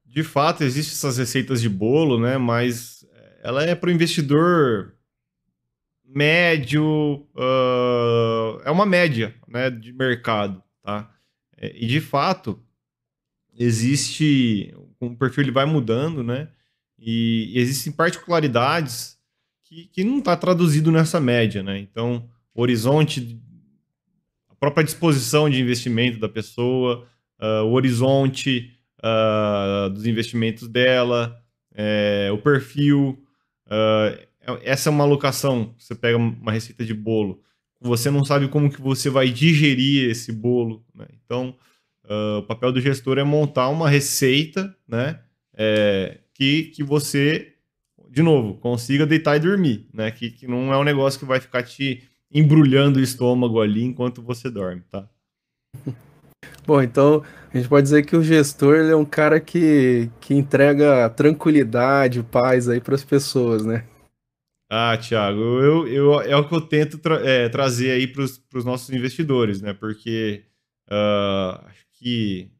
[0.09, 2.38] de fato, existem essas receitas de bolo, né?
[2.38, 3.07] Mas
[3.42, 4.94] ela é para o investidor
[6.05, 11.11] médio, uh, é uma média, né, de mercado, tá?
[11.57, 12.62] É, e de fato
[13.57, 16.49] existe, o perfil ele vai mudando, né?
[16.99, 19.18] E, e existem particularidades
[19.64, 21.79] que, que não está traduzido nessa média, né?
[21.79, 23.40] Então, horizonte
[24.59, 27.07] própria disposição de investimento da pessoa,
[27.40, 31.40] uh, o horizonte uh, dos investimentos dela,
[31.74, 33.22] é, o perfil.
[33.66, 35.74] Uh, essa é uma alocação.
[35.78, 37.42] Você pega uma receita de bolo,
[37.80, 40.84] você não sabe como que você vai digerir esse bolo.
[40.94, 41.06] Né?
[41.24, 41.54] Então,
[42.38, 45.20] o papel do gestor é montar uma receita, né?
[45.52, 47.52] É, que, que você,
[48.08, 50.11] de novo, consiga deitar e dormir, né?
[50.11, 54.22] Que, que não é um negócio que vai ficar te embrulhando o estômago ali enquanto
[54.22, 55.06] você dorme, tá?
[56.68, 61.09] Bom, então a gente pode dizer que o gestor é um cara que, que entrega
[61.09, 63.87] tranquilidade, paz aí para as pessoas, né?
[64.70, 68.64] Ah, Thiago, eu, eu, é o que eu tento tra é, trazer aí para os
[68.66, 69.72] nossos investidores, né?
[69.72, 70.44] Porque
[70.90, 72.51] uh, acho que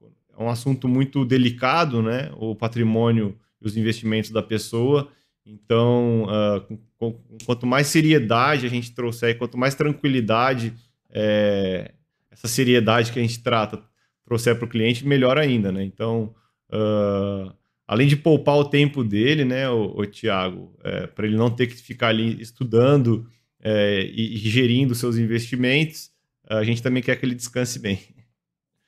[0.00, 2.32] é um assunto muito delicado, né?
[2.34, 5.12] O patrimônio e os investimentos da pessoa.
[5.44, 10.74] Então, uh, com, com, quanto mais seriedade a gente trouxer, quanto mais tranquilidade,
[11.10, 11.92] é,
[12.30, 13.82] essa seriedade que a gente trata
[14.24, 15.82] trouxer para o cliente, melhor ainda, né?
[15.82, 16.34] Então,
[16.72, 17.52] uh,
[17.86, 21.66] além de poupar o tempo dele, né, o, o Tiago, é, para ele não ter
[21.66, 23.26] que ficar ali estudando
[23.60, 26.12] é, e, e gerindo seus investimentos,
[26.48, 28.00] a gente também quer que ele descanse bem.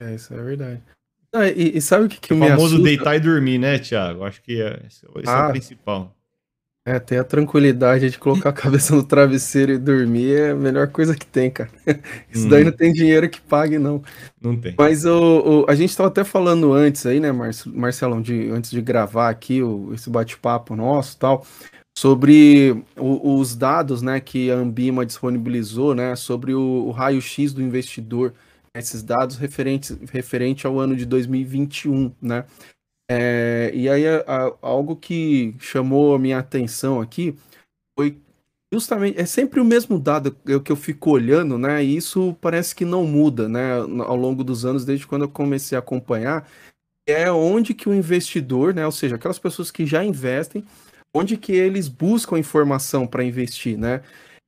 [0.00, 0.82] É, isso é verdade.
[1.34, 2.84] Ah, e, e, sabe o que, que o me famoso assusta?
[2.84, 4.22] deitar e dormir, né, Tiago?
[4.22, 5.50] Acho que é, esse, esse ah, é o ah.
[5.50, 6.16] principal.
[6.84, 10.88] É, ter a tranquilidade de colocar a cabeça no travesseiro e dormir é a melhor
[10.88, 11.70] coisa que tem, cara.
[12.28, 12.48] Isso hum.
[12.48, 14.02] daí não tem dinheiro que pague, não.
[14.40, 14.74] Não tem.
[14.76, 17.30] Mas o, o a gente estava até falando antes aí, né,
[17.66, 21.46] Marcelão, de, antes de gravar aqui o, esse bate-papo nosso tal,
[21.96, 27.62] sobre o, os dados, né, que a Ambima disponibilizou, né, sobre o, o raio-x do
[27.62, 28.34] investidor,
[28.74, 32.44] esses dados referentes referente ao ano de 2021, né?
[33.14, 37.36] É, e aí, a, a, algo que chamou a minha atenção aqui
[37.98, 38.16] foi
[38.72, 41.84] Justamente, é sempre o mesmo dado que eu fico olhando, né?
[41.84, 43.74] E isso parece que não muda, né?
[43.74, 46.48] Ao longo dos anos, desde quando eu comecei a acompanhar,
[47.06, 48.86] é onde que o investidor, né?
[48.86, 50.64] Ou seja, aquelas pessoas que já investem,
[51.14, 54.00] onde que eles buscam informação para investir, né?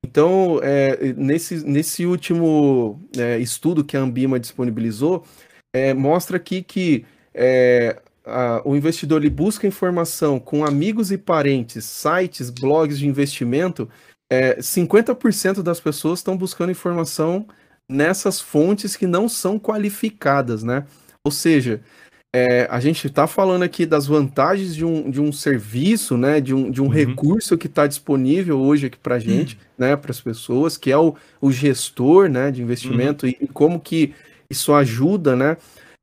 [0.03, 5.23] Então, é, nesse, nesse último é, estudo que a Ambima disponibilizou,
[5.71, 11.85] é, mostra aqui que é, a, o investidor ele busca informação com amigos e parentes,
[11.85, 13.87] sites, blogs de investimento,
[14.31, 17.45] é, 50% das pessoas estão buscando informação
[17.89, 20.85] nessas fontes que não são qualificadas, né?
[21.23, 21.81] Ou seja,
[22.35, 26.41] é, a gente está falando aqui das vantagens de um, de um serviço, né?
[26.41, 26.91] De um, de um uhum.
[26.91, 29.61] recurso que está disponível hoje aqui para gente, uhum.
[29.77, 29.95] né?
[29.95, 32.51] Para as pessoas, que é o, o gestor, né?
[32.51, 33.31] De investimento uhum.
[33.39, 34.13] e, e, como que
[34.49, 35.55] isso ajuda, né?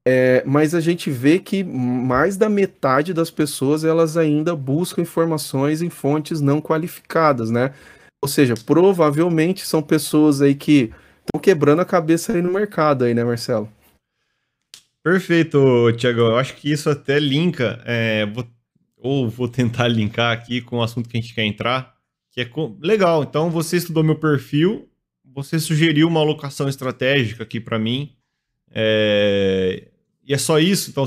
[0.06, 5.80] É, mas a gente vê que mais da metade das pessoas elas ainda buscam informações
[5.80, 7.72] em fontes não qualificadas, né?
[8.20, 13.14] Ou seja, provavelmente são pessoas aí que estão quebrando a cabeça aí no mercado aí,
[13.14, 13.68] né, Marcelo?
[15.02, 16.20] Perfeito, Tiago.
[16.20, 18.46] Eu acho que isso até linka, é, vou,
[18.96, 21.94] ou vou tentar linkar aqui com o assunto que a gente quer entrar,
[22.30, 23.22] que é com, legal.
[23.24, 24.88] Então, você estudou meu perfil,
[25.24, 28.14] você sugeriu uma alocação estratégica aqui para mim,
[28.70, 29.88] é,
[30.24, 30.90] e é só isso.
[30.90, 31.04] Então,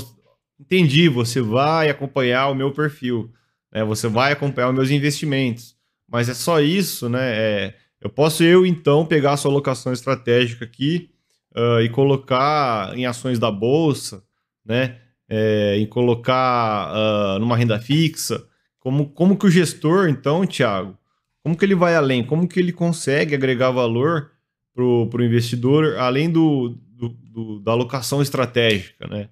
[0.60, 1.08] entendi.
[1.08, 3.30] Você vai acompanhar o meu perfil,
[3.72, 3.84] né?
[3.84, 5.76] Você vai acompanhar os meus investimentos
[6.08, 7.32] mas é só isso, né?
[7.34, 11.10] É, eu posso eu então pegar a sua alocação estratégica aqui
[11.56, 14.22] uh, e colocar em ações da bolsa,
[14.64, 14.98] né?
[15.28, 18.44] É, e colocar uh, numa renda fixa.
[18.78, 20.96] Como, como que o gestor, então, Thiago,
[21.42, 22.24] como que ele vai além?
[22.24, 24.30] Como que ele consegue agregar valor
[24.72, 29.28] para o investidor além do, do, do, da alocação estratégica, né?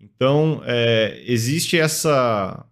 [0.00, 2.66] Então, é, existe essa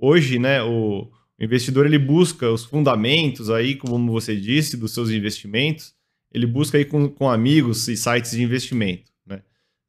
[0.00, 5.94] hoje, né, o investidor ele busca os fundamentos aí, como você disse, dos seus investimentos,
[6.32, 9.42] ele busca aí com, com amigos e sites de investimento, né?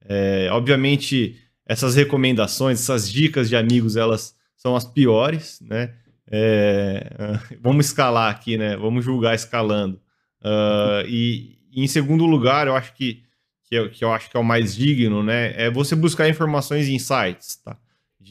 [0.07, 5.93] É, obviamente, essas recomendações, essas dicas de amigos, elas são as piores, né?
[6.27, 7.09] É,
[7.59, 8.77] vamos escalar aqui, né?
[8.77, 9.99] Vamos julgar escalando.
[10.45, 13.23] Uh, e, e, em segundo lugar, eu acho que,
[13.63, 15.53] que, eu, que eu acho que é o mais digno, né?
[15.57, 17.77] É você buscar informações em sites, tá?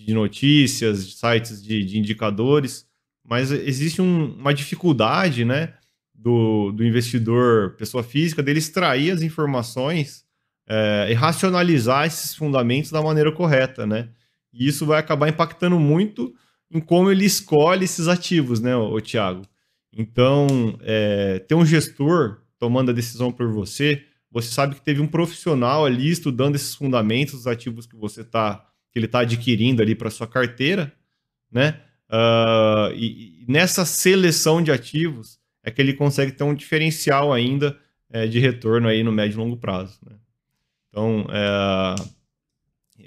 [0.02, 2.86] de notícias, de sites de, de indicadores,
[3.24, 5.74] mas existe um, uma dificuldade, né,
[6.12, 10.24] do, do investidor, pessoa física, dele extrair as informações
[10.66, 14.08] é, e racionalizar esses fundamentos da maneira correta, né?
[14.52, 16.34] E isso vai acabar impactando muito
[16.70, 19.42] em como ele escolhe esses ativos, né, o, Tiago?
[19.96, 25.06] Então, é, ter um gestor tomando a decisão por você, você sabe que teve um
[25.06, 29.92] profissional ali estudando esses fundamentos dos ativos que você está que ele está adquirindo ali
[29.92, 30.92] para sua carteira,
[31.50, 31.80] né?
[32.08, 37.76] Uh, e, e, nessa seleção de ativos é que ele consegue ter um diferencial ainda
[38.08, 39.98] é, de retorno aí no médio e longo prazo.
[40.08, 40.14] Né?
[40.88, 41.94] Então, é,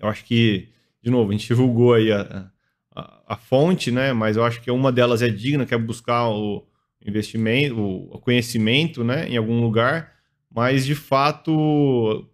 [0.01, 0.67] eu acho que,
[1.01, 2.51] de novo, a gente divulgou aí a,
[2.93, 4.11] a, a, fonte, né?
[4.11, 6.67] Mas eu acho que uma delas é digna, que é buscar o
[7.05, 9.27] investimento, o conhecimento, né?
[9.29, 10.13] Em algum lugar,
[10.53, 12.27] mas de fato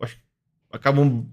[0.72, 1.26] acabam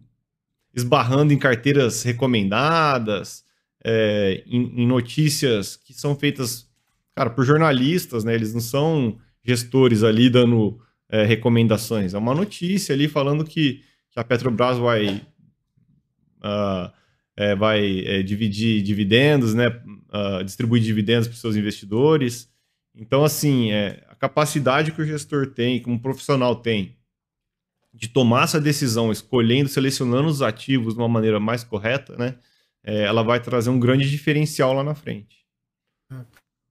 [0.75, 3.45] esbarrando em carteiras recomendadas,
[3.83, 6.69] é, em, em, notícias que são feitas,
[7.15, 8.35] cara, por jornalistas, né?
[8.35, 12.15] Eles não são gestores ali dando é, recomendações.
[12.15, 15.23] É uma notícia ali falando que, que a Petrobras vai,
[16.39, 16.91] uh,
[17.37, 19.69] é, vai é, dividir dividendos, né?
[19.69, 22.51] Uh, distribuir dividendos para seus investidores.
[22.95, 26.97] Então, assim, é, a capacidade que o gestor tem, que um profissional tem,
[27.93, 32.37] de tomar essa decisão, escolhendo, selecionando os ativos de uma maneira mais correta, né?
[32.83, 35.45] É, ela vai trazer um grande diferencial lá na frente.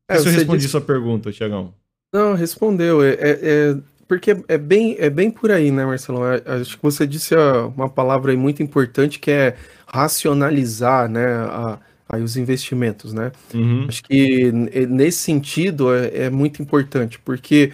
[0.08, 0.72] É, se eu respondi disse...
[0.72, 1.74] sua pergunta, Tiagão.
[2.12, 3.04] Não, respondeu.
[3.04, 3.78] É, é, é,
[4.08, 6.26] porque é bem, é bem por aí, né, Marcelo?
[6.26, 7.36] É, acho que você disse
[7.76, 9.56] uma palavra aí muito importante que é
[9.86, 11.80] racionalizar, né, a,
[12.10, 13.32] aí os investimentos, né?
[13.54, 13.86] Uhum.
[13.88, 17.72] Acho que nesse sentido é, é muito importante, porque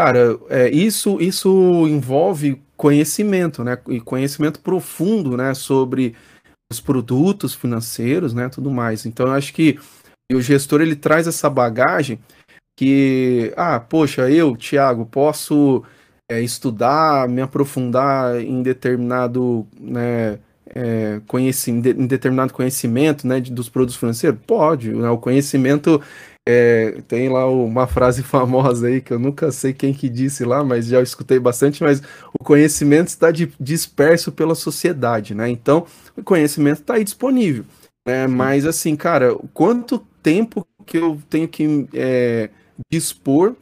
[0.00, 3.76] Cara, é, isso, isso envolve conhecimento, né?
[3.86, 5.52] E conhecimento profundo, né?
[5.52, 6.16] Sobre
[6.72, 8.48] os produtos financeiros, né?
[8.48, 9.04] Tudo mais.
[9.04, 9.78] Então, eu acho que
[10.32, 12.18] o gestor ele traz essa bagagem
[12.78, 15.84] que, ah, poxa, eu, Thiago, posso
[16.30, 20.38] é, estudar, me aprofundar em determinado, né?
[20.74, 21.20] É,
[21.68, 24.38] em determinado conhecimento né, de, dos produtos financeiros?
[24.46, 26.00] Pode, né, o conhecimento
[26.48, 30.64] é, tem lá uma frase famosa aí que eu nunca sei quem que disse lá,
[30.64, 32.02] mas já escutei bastante, mas
[32.38, 35.48] o conhecimento está disperso pela sociedade, né?
[35.48, 37.64] Então, o conhecimento está aí disponível.
[38.06, 38.26] Né?
[38.26, 42.50] Mas assim, cara, quanto tempo que eu tenho que é,
[42.90, 43.54] dispor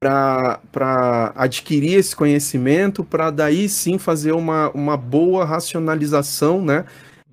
[0.00, 6.84] para adquirir esse conhecimento, para daí sim fazer uma, uma boa racionalização, né?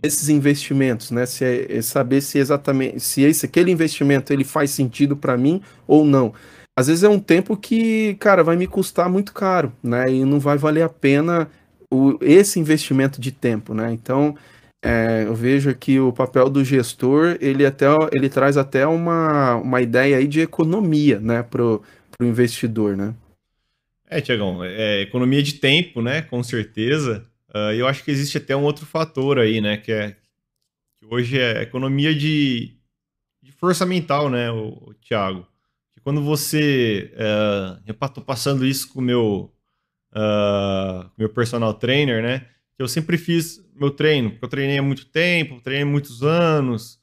[0.02, 1.26] Desses investimentos, né?
[1.26, 5.62] Se é, é saber se exatamente se esse aquele investimento ele faz sentido para mim
[5.88, 6.34] ou não.
[6.76, 10.10] Às vezes é um tempo que, cara, vai me custar muito caro, né?
[10.12, 11.50] E não vai valer a pena
[11.92, 13.92] o, esse investimento de tempo, né?
[13.94, 14.36] Então,
[14.84, 19.82] é, eu vejo que o papel do gestor ele até ele traz até uma, uma
[19.82, 21.82] ideia aí de economia, né, pro
[22.18, 23.16] para o investidor, né?
[24.08, 26.22] É, Tiagão, é, economia de tempo, né?
[26.22, 27.26] Com certeza.
[27.50, 29.78] Uh, eu acho que existe até um outro fator aí, né?
[29.78, 30.16] Que é
[31.00, 32.78] que hoje é economia de,
[33.42, 35.46] de força mental, né, o, o Thiago?
[35.94, 37.12] Que quando você.
[37.14, 39.54] Uh, eu estou passando isso com o meu,
[40.12, 42.48] uh, meu personal trainer, né?
[42.76, 47.00] Que eu sempre fiz meu treino, porque eu treinei há muito tempo, treinei muitos anos,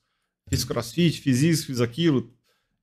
[0.48, 2.32] fiz crossfit, fiz isso, fiz aquilo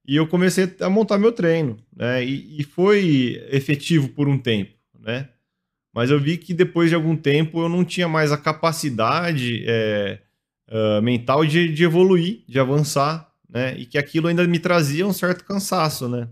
[0.08, 2.24] e eu comecei a montar meu treino, né?
[2.24, 5.28] E, e, foi efetivo por um tempo, né?
[5.94, 10.20] Mas eu vi que depois de algum tempo eu não tinha mais a capacidade é,
[10.70, 13.76] uh, mental de, de, evoluir, de avançar, né?
[13.78, 16.30] E que aquilo ainda me trazia um certo cansaço, né?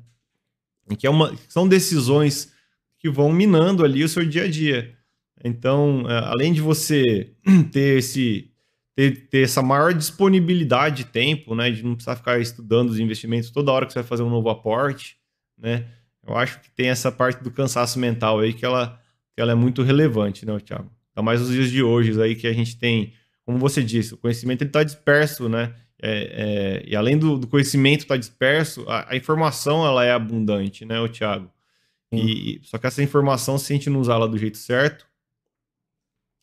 [0.90, 2.54] E que é uma, são decisões
[2.98, 4.96] que vão minando ali o seu dia a dia.
[5.44, 7.32] Então, uh, além de você
[7.74, 8.50] ter esse
[8.96, 11.70] ter, ter essa maior disponibilidade de tempo, né?
[11.70, 14.50] De não precisar ficar estudando os investimentos toda hora que você vai fazer um novo
[14.50, 15.18] aporte,
[15.58, 15.86] né?
[16.26, 19.00] Eu acho que tem essa parte do cansaço mental aí que ela,
[19.36, 20.89] que ela é muito relevante, né, Thiago?
[21.16, 23.14] Ainda mais nos dias de hoje aí que a gente tem,
[23.46, 25.76] como você disse, o conhecimento está disperso, né?
[26.02, 30.12] É, é, e além do, do conhecimento estar tá disperso, a, a, informação ela é
[30.12, 31.52] abundante, né, o Thiago?
[32.12, 35.06] E, só que essa informação, se a gente não usar ela do jeito certo,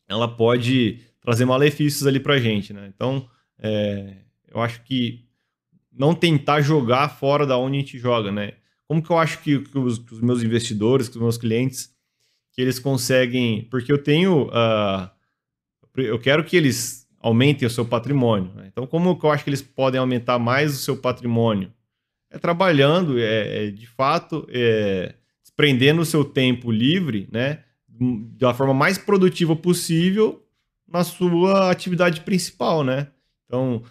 [0.07, 2.91] ela pode trazer malefícios ali pra gente, né?
[2.93, 4.17] Então, é,
[4.53, 5.25] eu acho que
[5.91, 8.53] não tentar jogar fora da onde a gente joga, né?
[8.87, 11.93] Como que eu acho que, que, os, que os, meus investidores, que os meus clientes,
[12.51, 13.63] que eles conseguem...
[13.71, 14.47] Porque eu tenho...
[14.47, 15.09] Uh,
[15.95, 18.51] eu quero que eles aumentem o seu patrimônio.
[18.55, 18.67] Né?
[18.71, 21.71] Então, como que eu acho que eles podem aumentar mais o seu patrimônio?
[22.29, 27.63] É trabalhando, é, é de fato, é, desprendendo o seu tempo livre, né?
[28.37, 30.42] Da forma mais produtiva possível
[30.93, 33.07] na sua atividade principal, né?
[33.47, 33.81] Então,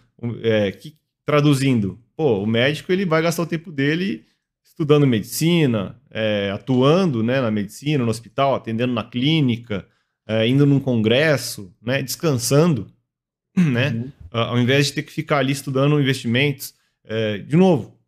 [0.42, 0.96] é, que,
[1.26, 4.24] traduzindo, pô, o médico ele vai gastar o tempo dele
[4.64, 9.86] estudando medicina, é, atuando né, na medicina, no hospital, atendendo na clínica,
[10.26, 12.86] é, indo num congresso, né, descansando,
[13.56, 13.90] né?
[13.90, 14.12] Uhum.
[14.30, 16.72] Ao invés de ter que ficar ali estudando investimentos.
[17.04, 17.98] É, de novo,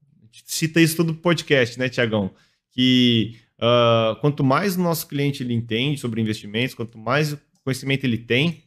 [0.46, 2.30] cita isso todo podcast, né, Tiagão?
[2.70, 8.18] Que uh, quanto mais o nosso cliente ele entende sobre investimentos, quanto mais conhecimento ele
[8.18, 8.62] tem,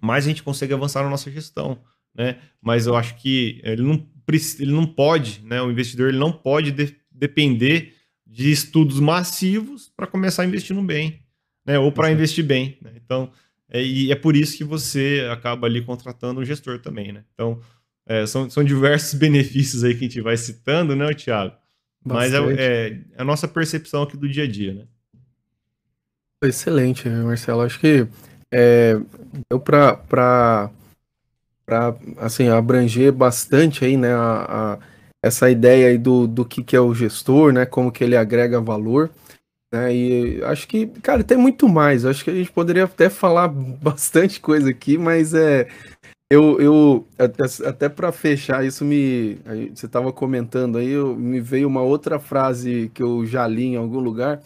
[0.00, 1.78] mais a gente consegue avançar na nossa gestão,
[2.14, 2.38] né?
[2.60, 4.06] Mas eu acho que ele não,
[4.58, 5.60] ele não pode, né?
[5.62, 7.94] O investidor ele não pode de, depender
[8.26, 11.20] de estudos massivos para começar a investir no bem,
[11.66, 11.78] né?
[11.78, 12.78] Ou para investir bem.
[12.80, 12.92] Né?
[12.96, 13.30] Então,
[13.68, 17.24] é, e é por isso que você acaba ali contratando um gestor também, né?
[17.34, 17.60] Então,
[18.06, 21.54] é, são, são diversos benefícios aí que a gente vai citando, né, Thiago?
[22.04, 24.84] Mas é, é, a nossa percepção aqui do dia a dia, né?
[26.42, 27.60] Excelente, Marcelo.
[27.60, 28.08] Acho que
[28.52, 28.98] é,
[29.48, 30.70] deu para
[32.16, 34.78] assim abranger bastante aí, né, a, a,
[35.22, 38.60] essa ideia aí do, do que, que é o gestor, né, como que ele agrega
[38.60, 39.10] valor,
[39.72, 43.48] né, e acho que, cara, tem muito mais, acho que a gente poderia até falar
[43.80, 45.68] bastante coisa aqui, mas é,
[46.28, 49.36] eu, eu até, até para fechar, isso me,
[49.74, 53.76] você estava comentando aí, eu, me veio uma outra frase que eu já li em
[53.76, 54.40] algum lugar,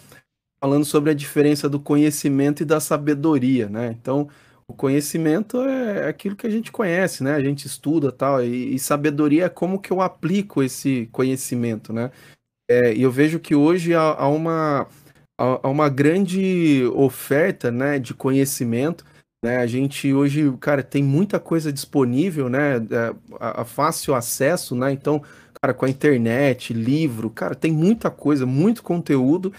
[0.65, 3.95] falando sobre a diferença do conhecimento e da sabedoria, né?
[4.01, 4.31] Então,
[4.67, 7.35] o conhecimento é aquilo que a gente conhece, né?
[7.35, 12.11] A gente estuda tal, e, e sabedoria é como que eu aplico esse conhecimento, né?
[12.67, 14.89] É, e eu vejo que hoje há, há uma,
[15.39, 19.05] há, há uma grande oferta, né, de conhecimento,
[19.45, 19.59] né?
[19.59, 22.77] A gente hoje, cara, tem muita coisa disponível, né?
[22.77, 24.93] É, a, a fácil acesso, né?
[24.93, 25.23] Então,
[25.61, 29.53] cara, com a internet, livro, cara, tem muita coisa, muito conteúdo,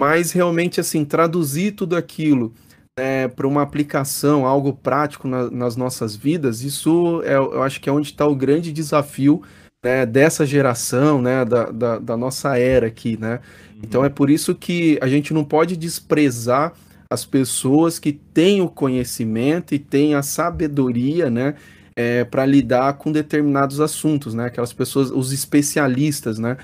[0.00, 2.54] mas realmente assim traduzir tudo aquilo
[2.98, 7.88] é, para uma aplicação, algo prático na, nas nossas vidas, isso é, eu acho que
[7.90, 9.42] é onde está o grande desafio
[9.84, 13.40] né, dessa geração, né, da, da, da, nossa era aqui, né?
[13.74, 13.80] Uhum.
[13.82, 16.72] Então é por isso que a gente não pode desprezar
[17.10, 21.56] as pessoas que têm o conhecimento e têm a sabedoria, né,
[21.94, 24.46] é, para lidar com determinados assuntos, né?
[24.46, 26.56] Aquelas pessoas, os especialistas, né?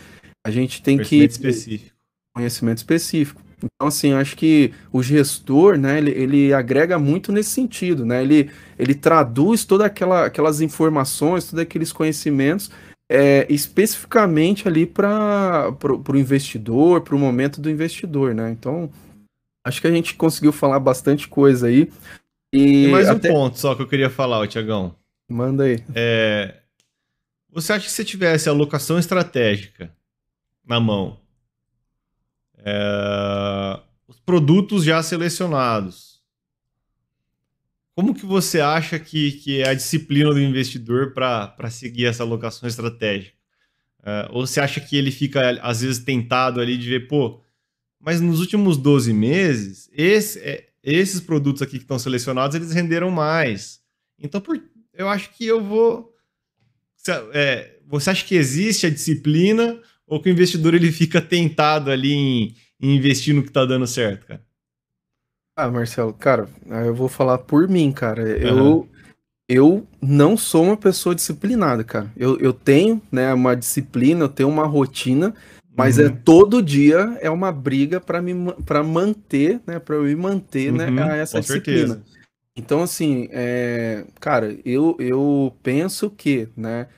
[0.47, 1.96] A gente tem que específico
[2.37, 3.41] conhecimento específico.
[3.57, 8.23] Então, assim, acho que o gestor, né, ele, ele agrega muito nesse sentido, né?
[8.23, 12.71] Ele, ele traduz todas aquela, aquelas informações, todos aqueles conhecimentos
[13.09, 18.51] é, especificamente ali para o investidor, para o momento do investidor, né?
[18.51, 18.91] Então,
[19.65, 21.91] acho que a gente conseguiu falar bastante coisa aí.
[22.53, 23.31] E Tem mais até...
[23.31, 24.95] um ponto só que eu queria falar, Tiagão.
[25.29, 25.83] Manda aí.
[25.95, 26.57] É...
[27.53, 29.91] Você acha que se tivesse alocação estratégica
[30.67, 31.17] na mão,
[32.67, 33.81] é...
[34.09, 36.17] os produtos já selecionados,
[37.97, 42.69] como que você acha que, que é a disciplina do investidor para seguir essa alocação
[42.69, 43.35] estratégica?
[44.01, 47.41] Uh, ou você acha que ele fica, às vezes, tentado ali de ver, pô,
[47.99, 53.11] mas nos últimos 12 meses, esse, é, esses produtos aqui que estão selecionados, eles renderam
[53.11, 53.81] mais.
[54.19, 54.63] Então, por,
[54.93, 56.15] eu acho que eu vou...
[57.33, 62.13] É, você acha que existe a disciplina ou que o investidor ele fica tentado ali
[62.13, 64.43] em, em investir no que está dando certo, cara?
[65.57, 66.49] Ah, Marcelo, cara,
[66.85, 68.23] eu vou falar por mim, cara.
[68.23, 68.87] Eu,
[69.49, 72.13] eu não sou uma pessoa disciplinada, cara.
[72.15, 75.35] Eu, eu tenho, né, uma disciplina, eu tenho uma rotina,
[75.75, 76.09] mas é uhum.
[76.09, 78.35] é todo dia é uma briga para me
[78.67, 81.95] para manter, né, para eu me manter, né, uhum, né, a essa disciplina.
[81.95, 82.17] Certeza.
[82.55, 86.89] Então, assim, é, cara, eu, eu penso que, né,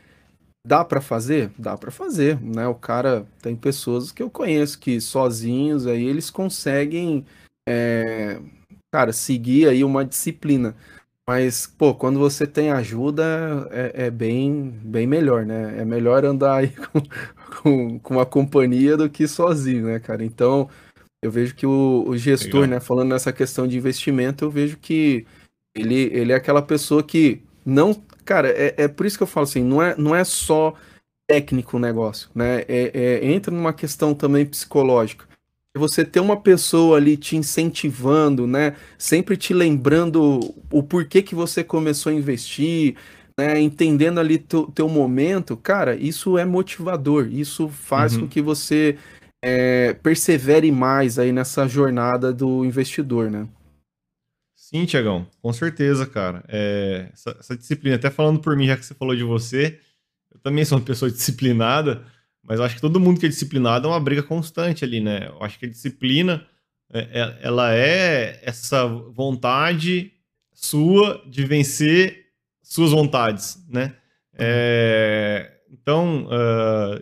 [0.69, 2.69] dá para fazer, dá para fazer, né?
[2.69, 7.25] O cara tem pessoas que eu conheço que sozinhos aí eles conseguem
[7.67, 8.39] é,
[8.93, 10.77] cara, seguir aí uma disciplina.
[11.27, 13.25] Mas, pô, quando você tem ajuda,
[13.71, 15.79] é, é, bem, bem melhor, né?
[15.79, 17.03] É melhor andar aí com,
[17.63, 20.23] com, com uma companhia do que sozinho, né, cara?
[20.23, 20.69] Então,
[21.23, 22.69] eu vejo que o, o gestor, Legal.
[22.69, 25.27] né, falando nessa questão de investimento, eu vejo que
[25.75, 28.03] ele, ele é aquela pessoa que não.
[28.29, 30.75] Cara, é, é por isso que eu falo assim, não é, não é só
[31.27, 32.61] técnico o negócio, né?
[32.69, 32.91] É,
[33.23, 35.27] é, entra numa questão também psicológica
[35.75, 38.75] você ter uma pessoa ali te incentivando, né?
[38.99, 42.97] Sempre te lembrando o porquê que você começou a investir,
[43.39, 43.59] né?
[43.59, 47.29] Entendendo ali teu, teu momento, cara, isso é motivador.
[47.31, 48.23] Isso faz uhum.
[48.23, 48.99] com que você
[49.43, 53.49] é, persevere mais aí nessa jornada do investidor, né?
[54.71, 56.45] Sim, Tiagão, com certeza, cara.
[56.47, 59.81] É, essa, essa disciplina, até falando por mim, já que você falou de você,
[60.31, 62.05] eu também sou uma pessoa disciplinada.
[62.43, 65.29] Mas eu acho que todo mundo que é disciplinado é uma briga constante ali, né?
[65.29, 66.47] Eu acho que a disciplina,
[66.93, 70.13] é, é, ela é essa vontade
[70.53, 72.27] sua de vencer
[72.63, 73.97] suas vontades, né?
[74.35, 77.01] É, então, uh,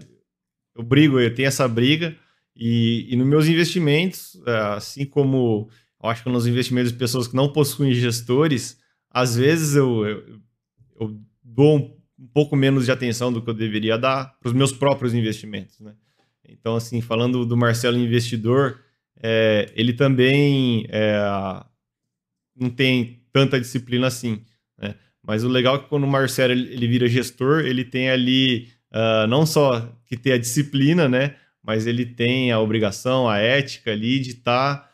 [0.76, 2.16] eu brigo, eu tenho essa briga,
[2.54, 5.68] e, e nos meus investimentos, uh, assim como
[6.06, 8.78] eu acho que nos investimentos de pessoas que não possuem gestores,
[9.10, 10.40] às vezes eu, eu,
[11.00, 14.54] eu dou um um pouco menos de atenção do que eu deveria dar para os
[14.54, 15.78] meus próprios investimentos.
[15.80, 15.94] Né?
[16.48, 18.80] Então, assim, falando do Marcelo investidor,
[19.22, 21.18] é, ele também é,
[22.54, 24.42] não tem tanta disciplina assim.
[24.78, 24.94] Né?
[25.22, 29.26] Mas o legal é que quando o Marcelo ele, vira gestor, ele tem ali uh,
[29.26, 31.36] não só que ter a disciplina, né?
[31.62, 34.90] mas ele tem a obrigação, a ética ali de estar tá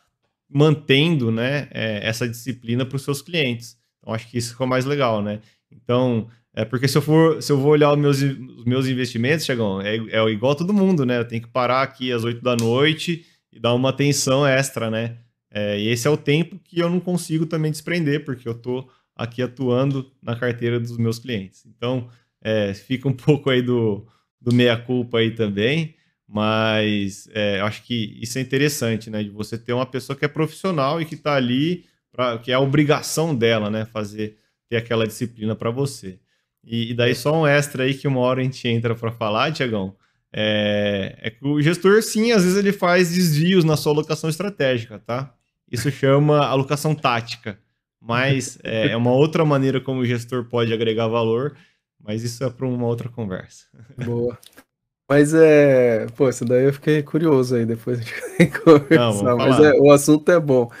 [0.53, 3.77] mantendo né, é, essa disciplina para os seus clientes.
[3.99, 5.39] Então, acho que isso ficou mais legal, né?
[5.71, 9.45] Então, é porque se eu for, se eu vou olhar os meus, os meus investimentos,
[9.45, 11.17] Chegão, é, é igual todo mundo, né?
[11.17, 15.17] Eu tenho que parar aqui às 8 da noite e dar uma atenção extra, né?
[15.51, 18.89] É, e esse é o tempo que eu não consigo também desprender, porque eu estou
[19.15, 21.65] aqui atuando na carteira dos meus clientes.
[21.65, 22.09] Então,
[22.41, 24.05] é, fica um pouco aí do,
[24.41, 25.95] do meia-culpa aí também,
[26.33, 29.21] mas é, eu acho que isso é interessante, né?
[29.21, 32.55] De você ter uma pessoa que é profissional e que está ali, pra, que é
[32.55, 33.85] a obrigação dela, né?
[33.85, 36.17] Fazer, ter aquela disciplina para você.
[36.63, 39.51] E, e, daí só um extra aí que uma hora a gente entra para falar,
[39.51, 39.95] Tiagão.
[40.33, 44.97] É, é, que o gestor, sim, às vezes ele faz desvios na sua alocação estratégica,
[44.97, 45.35] tá?
[45.71, 47.59] Isso chama alocação tática.
[48.01, 51.55] Mas é, é uma outra maneira como o gestor pode agregar valor,
[52.03, 53.67] mas isso é para uma outra conversa.
[54.03, 54.35] Boa.
[55.09, 56.07] Mas é.
[56.15, 59.23] Pô, isso daí eu fiquei curioso aí, depois vai conversar.
[59.23, 60.71] Não, mas é, o assunto é bom.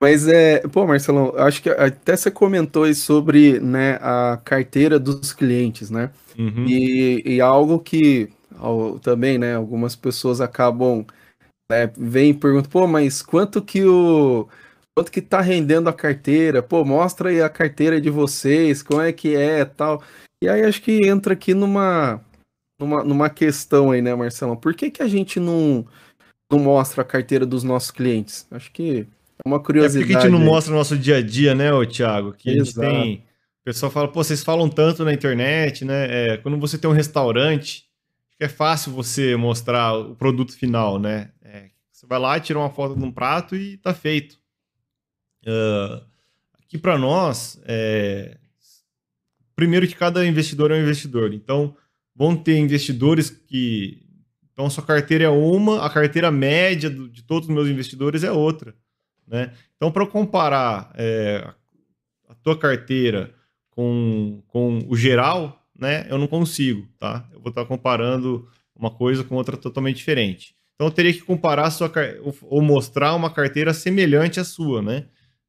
[0.00, 5.32] Mas é, pô, Marcelão, acho que até você comentou aí sobre né, a carteira dos
[5.32, 6.10] clientes, né?
[6.36, 6.66] Uhum.
[6.66, 11.06] E, e algo que ao, também, né, algumas pessoas acabam
[11.70, 14.48] né, vêm e perguntam, pô, mas quanto que o
[14.94, 16.62] quanto que tá rendendo a carteira?
[16.62, 20.02] Pô, mostra aí a carteira de vocês, como é que é, tal.
[20.42, 22.20] E aí acho que entra aqui numa
[22.82, 24.56] numa, numa questão aí, né, Marcelão?
[24.56, 25.86] Por que que a gente não
[26.50, 28.46] não mostra a carteira dos nossos clientes?
[28.50, 29.06] Acho que
[29.44, 30.04] uma curiosidade.
[30.04, 32.32] É porque a gente não mostra o nosso dia a dia, né, ô, Thiago?
[32.32, 32.86] Que Exato.
[32.86, 33.24] a gente tem.
[33.60, 36.06] O pessoal fala, pô, vocês falam tanto na internet, né?
[36.34, 37.84] É, quando você tem um restaurante,
[38.40, 41.30] é fácil você mostrar o produto final, né?
[41.42, 44.40] É, você vai lá, tira uma foto de um prato e tá feito.
[45.46, 46.04] Uh,
[46.60, 48.36] aqui para nós, é...
[49.54, 51.32] primeiro que cada investidor é um investidor.
[51.32, 51.76] Então,
[52.14, 54.00] vão ter investidores que.
[54.52, 58.74] Então, sua carteira é uma, a carteira média de todos os meus investidores é outra.
[59.26, 59.52] Né?
[59.76, 61.48] Então, para comparar é,
[62.28, 63.34] a tua carteira
[63.70, 66.86] com, com o geral, né, eu não consigo.
[66.98, 67.26] Tá?
[67.32, 68.46] Eu vou estar comparando
[68.76, 70.54] uma coisa com outra totalmente diferente.
[70.74, 71.90] Então, eu teria que comparar sua
[72.42, 74.82] ou mostrar uma carteira semelhante à sua.
[74.82, 75.06] Né?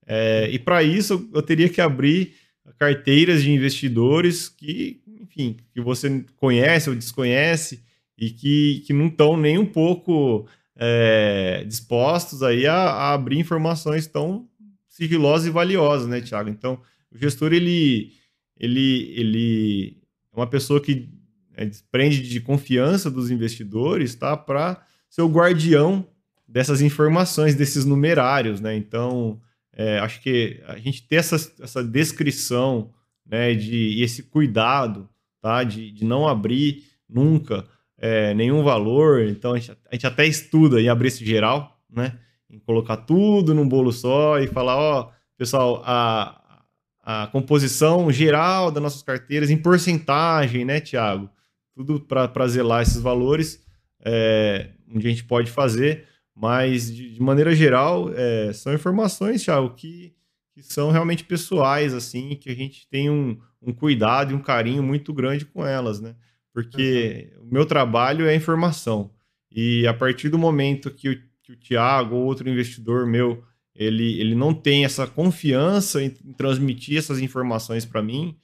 [0.07, 2.35] É, e para isso, eu teria que abrir
[2.79, 5.01] carteiras de investidores que,
[5.33, 7.83] enfim, que você conhece ou desconhece
[8.17, 14.05] e que, que não estão nem um pouco é, dispostos aí a, a, abrir informações
[14.07, 14.47] tão
[14.87, 16.49] sigilosas e valiosas, né, Tiago?
[16.49, 16.79] Então,
[17.11, 18.13] o gestor, ele,
[18.59, 19.97] ele, ele
[20.31, 21.09] é uma pessoa que
[21.55, 24.37] é, desprende de confiança dos investidores, tá?
[24.37, 26.07] Para ser o guardião
[26.47, 28.75] dessas informações, desses numerários, né?
[28.75, 29.41] Então,
[29.75, 32.91] é, acho que a gente ter essa, essa descrição,
[33.25, 35.09] né, de, e esse cuidado,
[35.43, 37.65] tá, de, de não abrir nunca
[37.97, 39.21] é, nenhum valor.
[39.27, 42.17] Então a gente, a gente, até estuda em abrir esse geral, né,
[42.49, 46.63] em colocar tudo num bolo só e falar, ó, pessoal, a,
[47.03, 51.29] a composição geral das nossas carteiras em porcentagem, né, Tiago?
[51.75, 53.61] Tudo para zelar esses valores,
[53.99, 56.05] é, a gente pode fazer.
[56.35, 60.15] Mas, de, de maneira geral, é, são informações, Thiago, que,
[60.53, 64.83] que são realmente pessoais, assim, que a gente tem um, um cuidado e um carinho
[64.83, 66.15] muito grande com elas, né?
[66.53, 67.47] Porque uhum.
[67.47, 69.11] o meu trabalho é informação.
[69.51, 73.43] E a partir do momento que o, que o Tiago ou outro investidor meu,
[73.75, 78.37] ele, ele não tem essa confiança em, em transmitir essas informações para mim,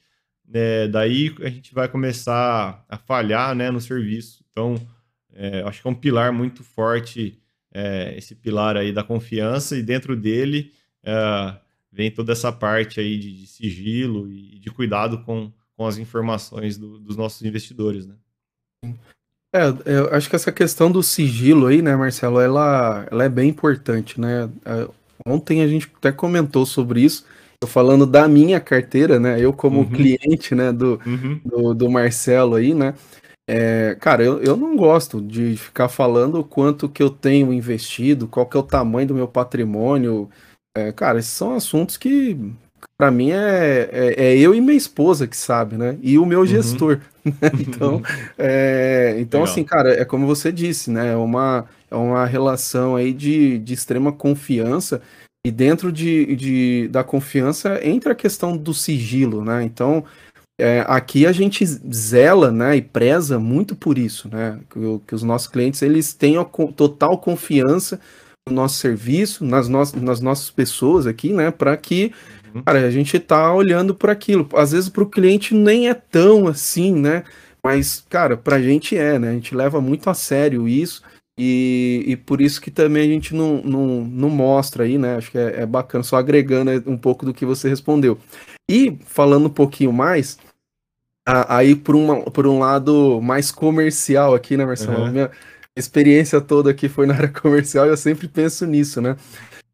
[0.46, 4.44] né, daí a gente vai começar a falhar né, no serviço.
[4.50, 4.74] Então,
[5.32, 7.38] é, acho que é um pilar muito forte
[7.72, 10.72] é, esse pilar aí da confiança e dentro dele
[11.04, 11.54] é,
[11.92, 16.76] vem toda essa parte aí de, de, sigilo e de cuidado com, com as informações
[16.76, 18.14] do, dos nossos investidores, né?
[19.52, 23.48] É, eu acho que essa questão do sigilo aí, né, Marcelo, ela, ela é bem
[23.48, 24.48] importante, né?
[24.64, 24.88] É,
[25.26, 27.26] ontem a gente até comentou sobre isso,
[27.60, 29.40] eu falando da minha carteira, né?
[29.40, 29.90] Eu como uhum.
[29.90, 31.40] cliente, né, do, uhum.
[31.44, 32.94] do, do Marcelo aí, né?
[33.48, 38.28] É, cara, eu, eu não gosto de ficar falando o quanto que eu tenho investido,
[38.28, 40.30] qual que é o tamanho do meu patrimônio.
[40.76, 42.36] É, cara, esses são assuntos que,
[42.96, 45.98] para mim, é, é, é, eu e minha esposa que sabe, né?
[46.00, 46.46] E o meu uhum.
[46.46, 47.00] gestor.
[47.60, 48.02] então,
[48.38, 51.12] é, então assim, cara, é como você disse, né?
[51.12, 55.02] É uma, é uma relação aí de, de extrema confiança.
[55.44, 59.62] E dentro de, de, da confiança entra a questão do sigilo, né?
[59.64, 60.04] Então,
[60.60, 64.60] é, aqui a gente zela né, e preza muito por isso, né?
[64.68, 67.98] Que, que os nossos clientes eles tenham total confiança
[68.48, 71.50] no nosso serviço, nas, no nas nossas pessoas aqui, né?
[71.50, 72.12] Para que
[72.54, 72.62] uhum.
[72.62, 74.48] cara, a gente tá olhando por aquilo.
[74.54, 77.24] Às vezes para o cliente nem é tão assim, né?
[77.62, 79.30] Mas, cara, para a gente é, né?
[79.30, 81.02] A gente leva muito a sério isso.
[81.38, 85.16] E, e por isso que também a gente não, não, não mostra aí, né?
[85.16, 88.18] Acho que é, é bacana, só agregando um pouco do que você respondeu.
[88.70, 90.38] E falando um pouquinho mais,
[91.26, 95.04] aí por, uma, por um lado mais comercial aqui, né, Marcelo?
[95.04, 95.12] Uhum.
[95.12, 95.30] Minha
[95.76, 99.16] experiência toda aqui foi na área comercial e eu sempre penso nisso, né?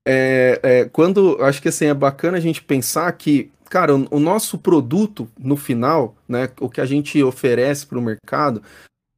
[0.07, 4.21] É, é, quando acho que assim é bacana a gente pensar que, cara, o, o
[4.21, 8.63] nosso produto no final, né, o que a gente oferece para o mercado,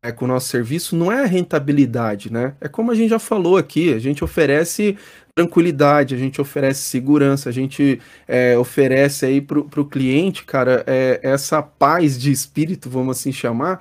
[0.03, 2.55] é, com o nosso serviço não é a rentabilidade, né?
[2.61, 4.97] É como a gente já falou aqui, a gente oferece
[5.35, 11.21] tranquilidade, a gente oferece segurança, a gente é, oferece aí para o cliente, cara, é,
[11.23, 13.81] essa paz de espírito, vamos assim chamar,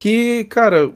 [0.00, 0.92] que, cara,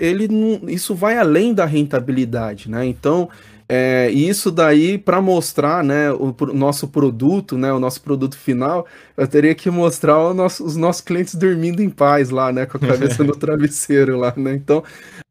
[0.00, 2.84] ele não, isso vai além da rentabilidade, né?
[2.84, 3.28] Então,
[3.72, 8.84] é, isso daí, para mostrar né, o, o, nosso produto, né, o nosso produto final,
[9.16, 12.80] eu teria que mostrar nosso, os nossos clientes dormindo em paz lá, né, com a
[12.80, 14.54] cabeça no travesseiro lá, né?
[14.54, 14.82] Então,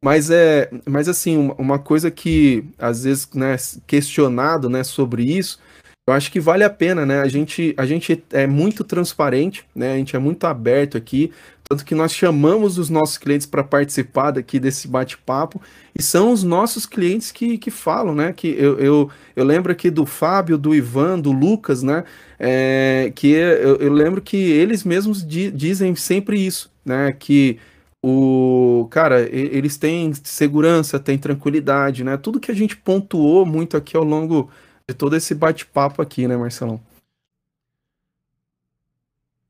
[0.01, 5.59] mas é, mas assim, uma, uma coisa que às vezes, né, questionado, né, sobre isso,
[6.07, 7.19] eu acho que vale a pena, né?
[7.19, 9.93] A gente, a gente é muito transparente, né?
[9.93, 11.31] A gente é muito aberto aqui,
[11.69, 15.61] tanto que nós chamamos os nossos clientes para participar daqui desse bate-papo,
[15.97, 18.33] e são os nossos clientes que, que falam, né?
[18.33, 22.05] Que eu, eu, eu lembro aqui do Fábio, do Ivan, do Lucas, né?
[22.39, 27.11] É, que eu, eu, lembro que eles mesmos di, dizem sempre isso, né?
[27.11, 27.59] Que
[28.03, 32.17] o cara, eles têm segurança, têm tranquilidade, né?
[32.17, 34.49] Tudo que a gente pontuou muito aqui ao longo
[34.87, 36.81] de todo esse bate-papo aqui, né, Marcelão?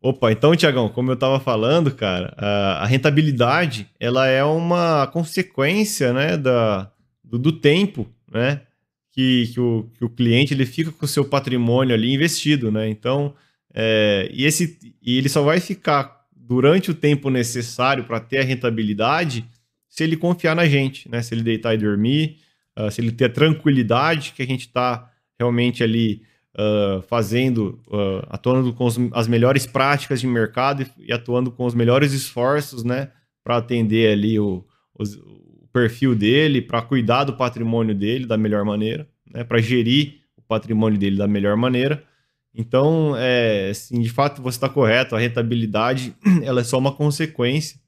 [0.01, 6.37] Opa, então, Tiagão, como eu estava falando, cara, a, rentabilidade ela é uma consequência, né,
[6.37, 6.89] da,
[7.21, 8.61] do, do tempo, né,
[9.11, 12.87] que, que, o, que o cliente ele fica com o seu patrimônio ali investido, né?
[12.87, 13.35] Então,
[13.73, 18.43] é, e esse e ele só vai ficar durante o tempo necessário para ter a
[18.43, 19.45] rentabilidade
[19.89, 21.21] se ele confiar na gente, né?
[21.21, 22.37] Se ele deitar e dormir,
[22.77, 26.21] uh, se ele ter a tranquilidade que a gente está realmente ali
[26.59, 31.65] uh, fazendo, uh, atuando com os, as melhores práticas de mercado e, e, atuando com
[31.65, 33.11] os melhores esforços, né?
[33.43, 39.07] Para atender ali o, o perfil dele, para cuidar do patrimônio dele da melhor maneira,
[39.33, 39.43] né?
[39.43, 42.03] Para gerir o patrimônio dele da melhor maneira.
[42.53, 45.15] Então, é, de fato, você está correto.
[45.15, 47.79] A rentabilidade ela é só uma consequência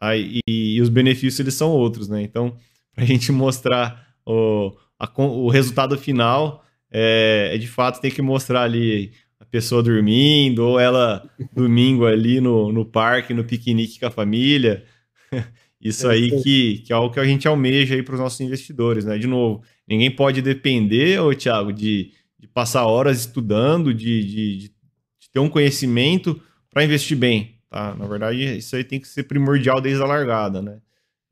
[0.00, 0.16] tá?
[0.16, 2.22] e, e, os benefícios eles são outros, né?
[2.22, 2.56] Então,
[2.92, 6.64] para a gente mostrar o, a, o resultado final,
[6.98, 12.40] é, é, de fato tem que mostrar ali a pessoa dormindo ou ela domingo ali
[12.40, 14.84] no, no parque, no piquenique com a família.
[15.80, 19.04] Isso aí que, que é algo que a gente almeja aí para os nossos investidores,
[19.04, 19.18] né?
[19.18, 25.30] De novo, ninguém pode depender, ô Thiago, de de passar horas estudando, de, de, de
[25.32, 26.40] ter um conhecimento
[26.70, 27.58] para investir bem.
[27.68, 27.94] Tá?
[27.94, 30.60] Na verdade, isso aí tem que ser primordial desde a largada.
[30.62, 30.78] Né?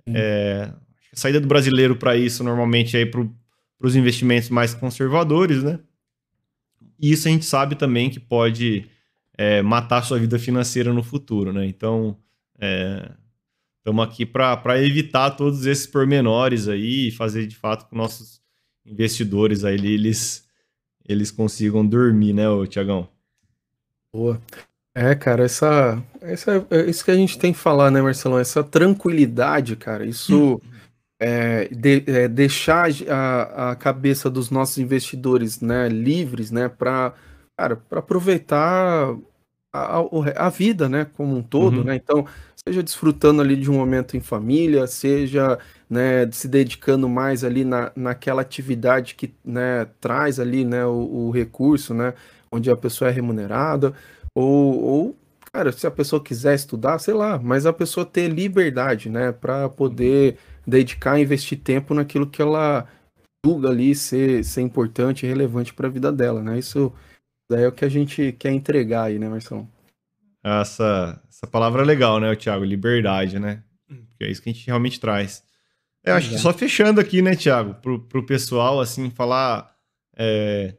[0.08, 0.72] É,
[1.12, 3.26] a saída do brasileiro para isso, normalmente, é para
[3.80, 5.62] os investimentos mais conservadores.
[5.62, 5.78] Né?
[6.98, 8.88] E isso a gente sabe também que pode
[9.36, 11.52] é, matar sua vida financeira no futuro.
[11.52, 11.66] Né?
[11.66, 12.16] Então,
[13.78, 18.40] estamos é, aqui para evitar todos esses pormenores aí e fazer de fato com nossos
[18.84, 20.44] investidores aí eles
[21.06, 23.06] eles consigam dormir, né, Tiagão?
[24.10, 24.40] Boa.
[24.94, 28.38] É, cara, essa, essa, é isso que a gente tem que falar, né, Marcelão?
[28.38, 30.62] Essa tranquilidade, cara, isso
[31.20, 37.14] é, de, é, deixar a, a cabeça dos nossos investidores, né, livres, né, para
[37.90, 39.16] aproveitar
[39.72, 41.84] a, a, vida, né, como um todo, uhum.
[41.84, 41.96] né?
[41.96, 45.58] Então, seja desfrutando ali de um momento em família, seja
[45.90, 51.30] né, se dedicando mais ali na, naquela atividade que né, traz ali né, o, o,
[51.30, 52.14] recurso, né,
[52.50, 53.92] onde a pessoa é remunerada,
[54.34, 55.16] ou, ou,
[55.52, 59.68] cara, se a pessoa quiser estudar, sei lá, mas a pessoa ter liberdade, né, para
[59.68, 62.86] poder dedicar, investir tempo naquilo que ela
[63.44, 66.92] julga ali ser, ser importante e relevante para a vida dela, né, isso
[67.50, 69.68] daí é o que a gente quer entregar aí, né, Marcelo?
[70.42, 72.64] Essa, essa palavra é legal, né, Thiago?
[72.64, 73.62] Liberdade, né?
[74.18, 75.42] Que é isso que a gente realmente traz.
[76.04, 79.74] É, eu acho que só fechando aqui, né, Thiago, pro, pro pessoal, assim, falar
[80.16, 80.74] é,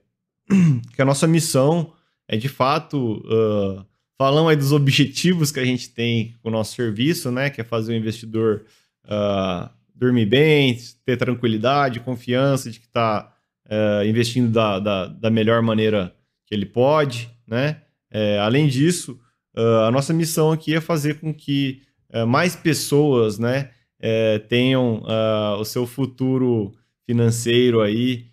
[0.94, 1.94] que a nossa missão
[2.28, 3.86] é, de fato, uh,
[4.18, 7.64] falando aí dos objetivos que a gente tem com o nosso serviço, né, que é
[7.64, 8.66] fazer o investidor
[9.06, 13.32] uh, dormir bem, ter tranquilidade, confiança de que está
[13.66, 16.14] uh, é, investindo da, da, da, melhor maneira
[16.46, 17.82] que ele pode, né?
[18.12, 19.20] É, além disso,
[19.88, 21.82] a nossa missão aqui é fazer com que
[22.28, 23.72] mais pessoas, né,
[24.48, 26.74] tenham uh, o seu futuro
[27.06, 28.28] financeiro aí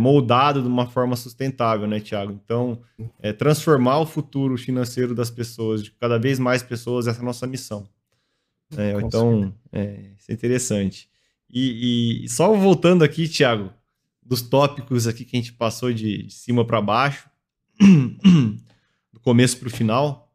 [0.00, 2.32] moldado de uma forma sustentável, né, Tiago?
[2.32, 2.80] Então,
[3.20, 7.24] é, transformar o futuro financeiro das pessoas, de cada vez mais pessoas, essa é a
[7.24, 7.86] nossa missão.
[8.76, 11.08] É, então, é, isso é interessante.
[11.50, 13.72] E, e, só voltando aqui, Tiago,
[14.22, 17.28] dos tópicos aqui que a gente passou de, de cima para baixo,
[19.12, 20.30] do começo para o final,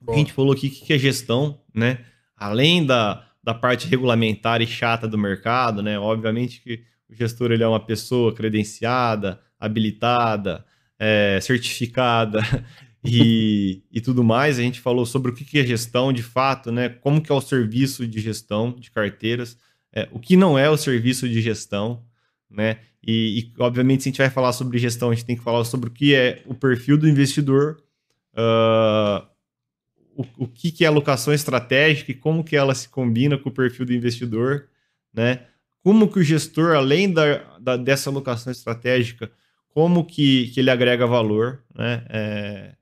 [0.00, 0.14] Bom.
[0.14, 2.04] a gente falou aqui que é gestão, né?
[2.36, 5.98] Além da, da parte regulamentar e chata do mercado, né?
[5.98, 10.64] Obviamente que o gestor ele é uma pessoa credenciada, habilitada,
[10.98, 12.40] é, certificada
[13.06, 14.58] e, e tudo mais.
[14.58, 16.88] A gente falou sobre o que é gestão de fato, né?
[16.88, 19.58] Como que é o serviço de gestão de carteiras,
[19.92, 22.02] é, o que não é o serviço de gestão,
[22.50, 22.78] né?
[23.06, 25.64] E, e, obviamente, se a gente vai falar sobre gestão, a gente tem que falar
[25.64, 27.82] sobre o que é o perfil do investidor,
[28.32, 29.26] uh,
[30.16, 33.52] o, o que, que é alocação estratégica e como que ela se combina com o
[33.52, 34.68] perfil do investidor,
[35.12, 35.46] né?
[35.82, 39.30] Como que o gestor, além da, da dessa alocação estratégica,
[39.68, 42.06] como que, que ele agrega valor, né?
[42.08, 42.74] É,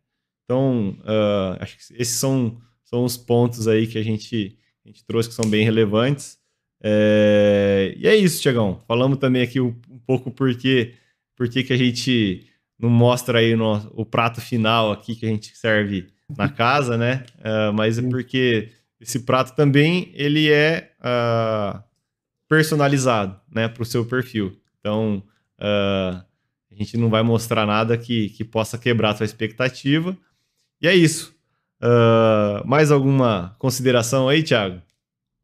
[0.52, 5.02] então, uh, acho que esses são, são os pontos aí que a gente, a gente
[5.06, 6.38] trouxe que são bem relevantes.
[6.84, 8.82] É, e é isso, Tiagão.
[8.86, 10.92] Falamos também aqui um, um pouco porque,
[11.34, 12.46] porque que a gente
[12.78, 17.24] não mostra aí no, o prato final aqui que a gente serve na casa, né?
[17.38, 18.68] Uh, mas é porque
[19.00, 21.82] esse prato também ele é uh,
[22.46, 24.60] personalizado, né, para o seu perfil.
[24.78, 25.22] Então
[25.58, 26.22] uh,
[26.70, 30.14] a gente não vai mostrar nada que, que possa quebrar a sua expectativa.
[30.82, 31.34] E é isso.
[32.66, 34.82] mais alguma consideração aí, Thiago?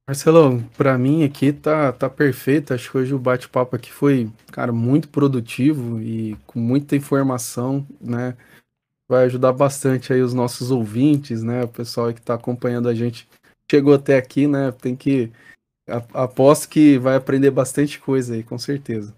[0.07, 2.75] Marcelo, para mim aqui tá, tá perfeito.
[2.75, 8.37] Acho que hoje o bate-papo aqui foi, cara, muito produtivo e com muita informação, né?
[9.09, 11.65] vai ajudar bastante aí os nossos ouvintes, né?
[11.65, 13.27] O pessoal que está acompanhando a gente
[13.71, 14.71] chegou até aqui, né?
[14.71, 15.33] Tem que
[16.13, 19.15] aposto que vai aprender bastante coisa aí, com certeza.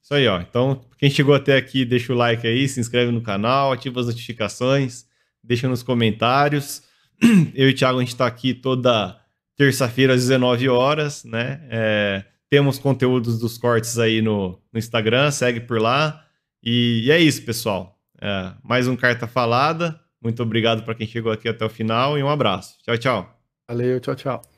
[0.00, 0.40] Isso aí, ó.
[0.40, 4.06] Então, quem chegou até aqui, deixa o like aí, se inscreve no canal, ativa as
[4.06, 5.06] notificações,
[5.42, 6.82] deixa nos comentários.
[7.54, 9.18] Eu e o Thiago, a gente está aqui toda
[9.56, 11.60] terça-feira às 19 horas, né?
[11.70, 16.24] É, temos conteúdos dos cortes aí no, no Instagram, segue por lá.
[16.62, 17.98] E, e é isso, pessoal.
[18.20, 20.00] É, mais um Carta Falada.
[20.22, 22.76] Muito obrigado para quem chegou aqui até o final e um abraço.
[22.82, 23.40] Tchau, tchau.
[23.68, 24.49] Valeu, tchau, tchau.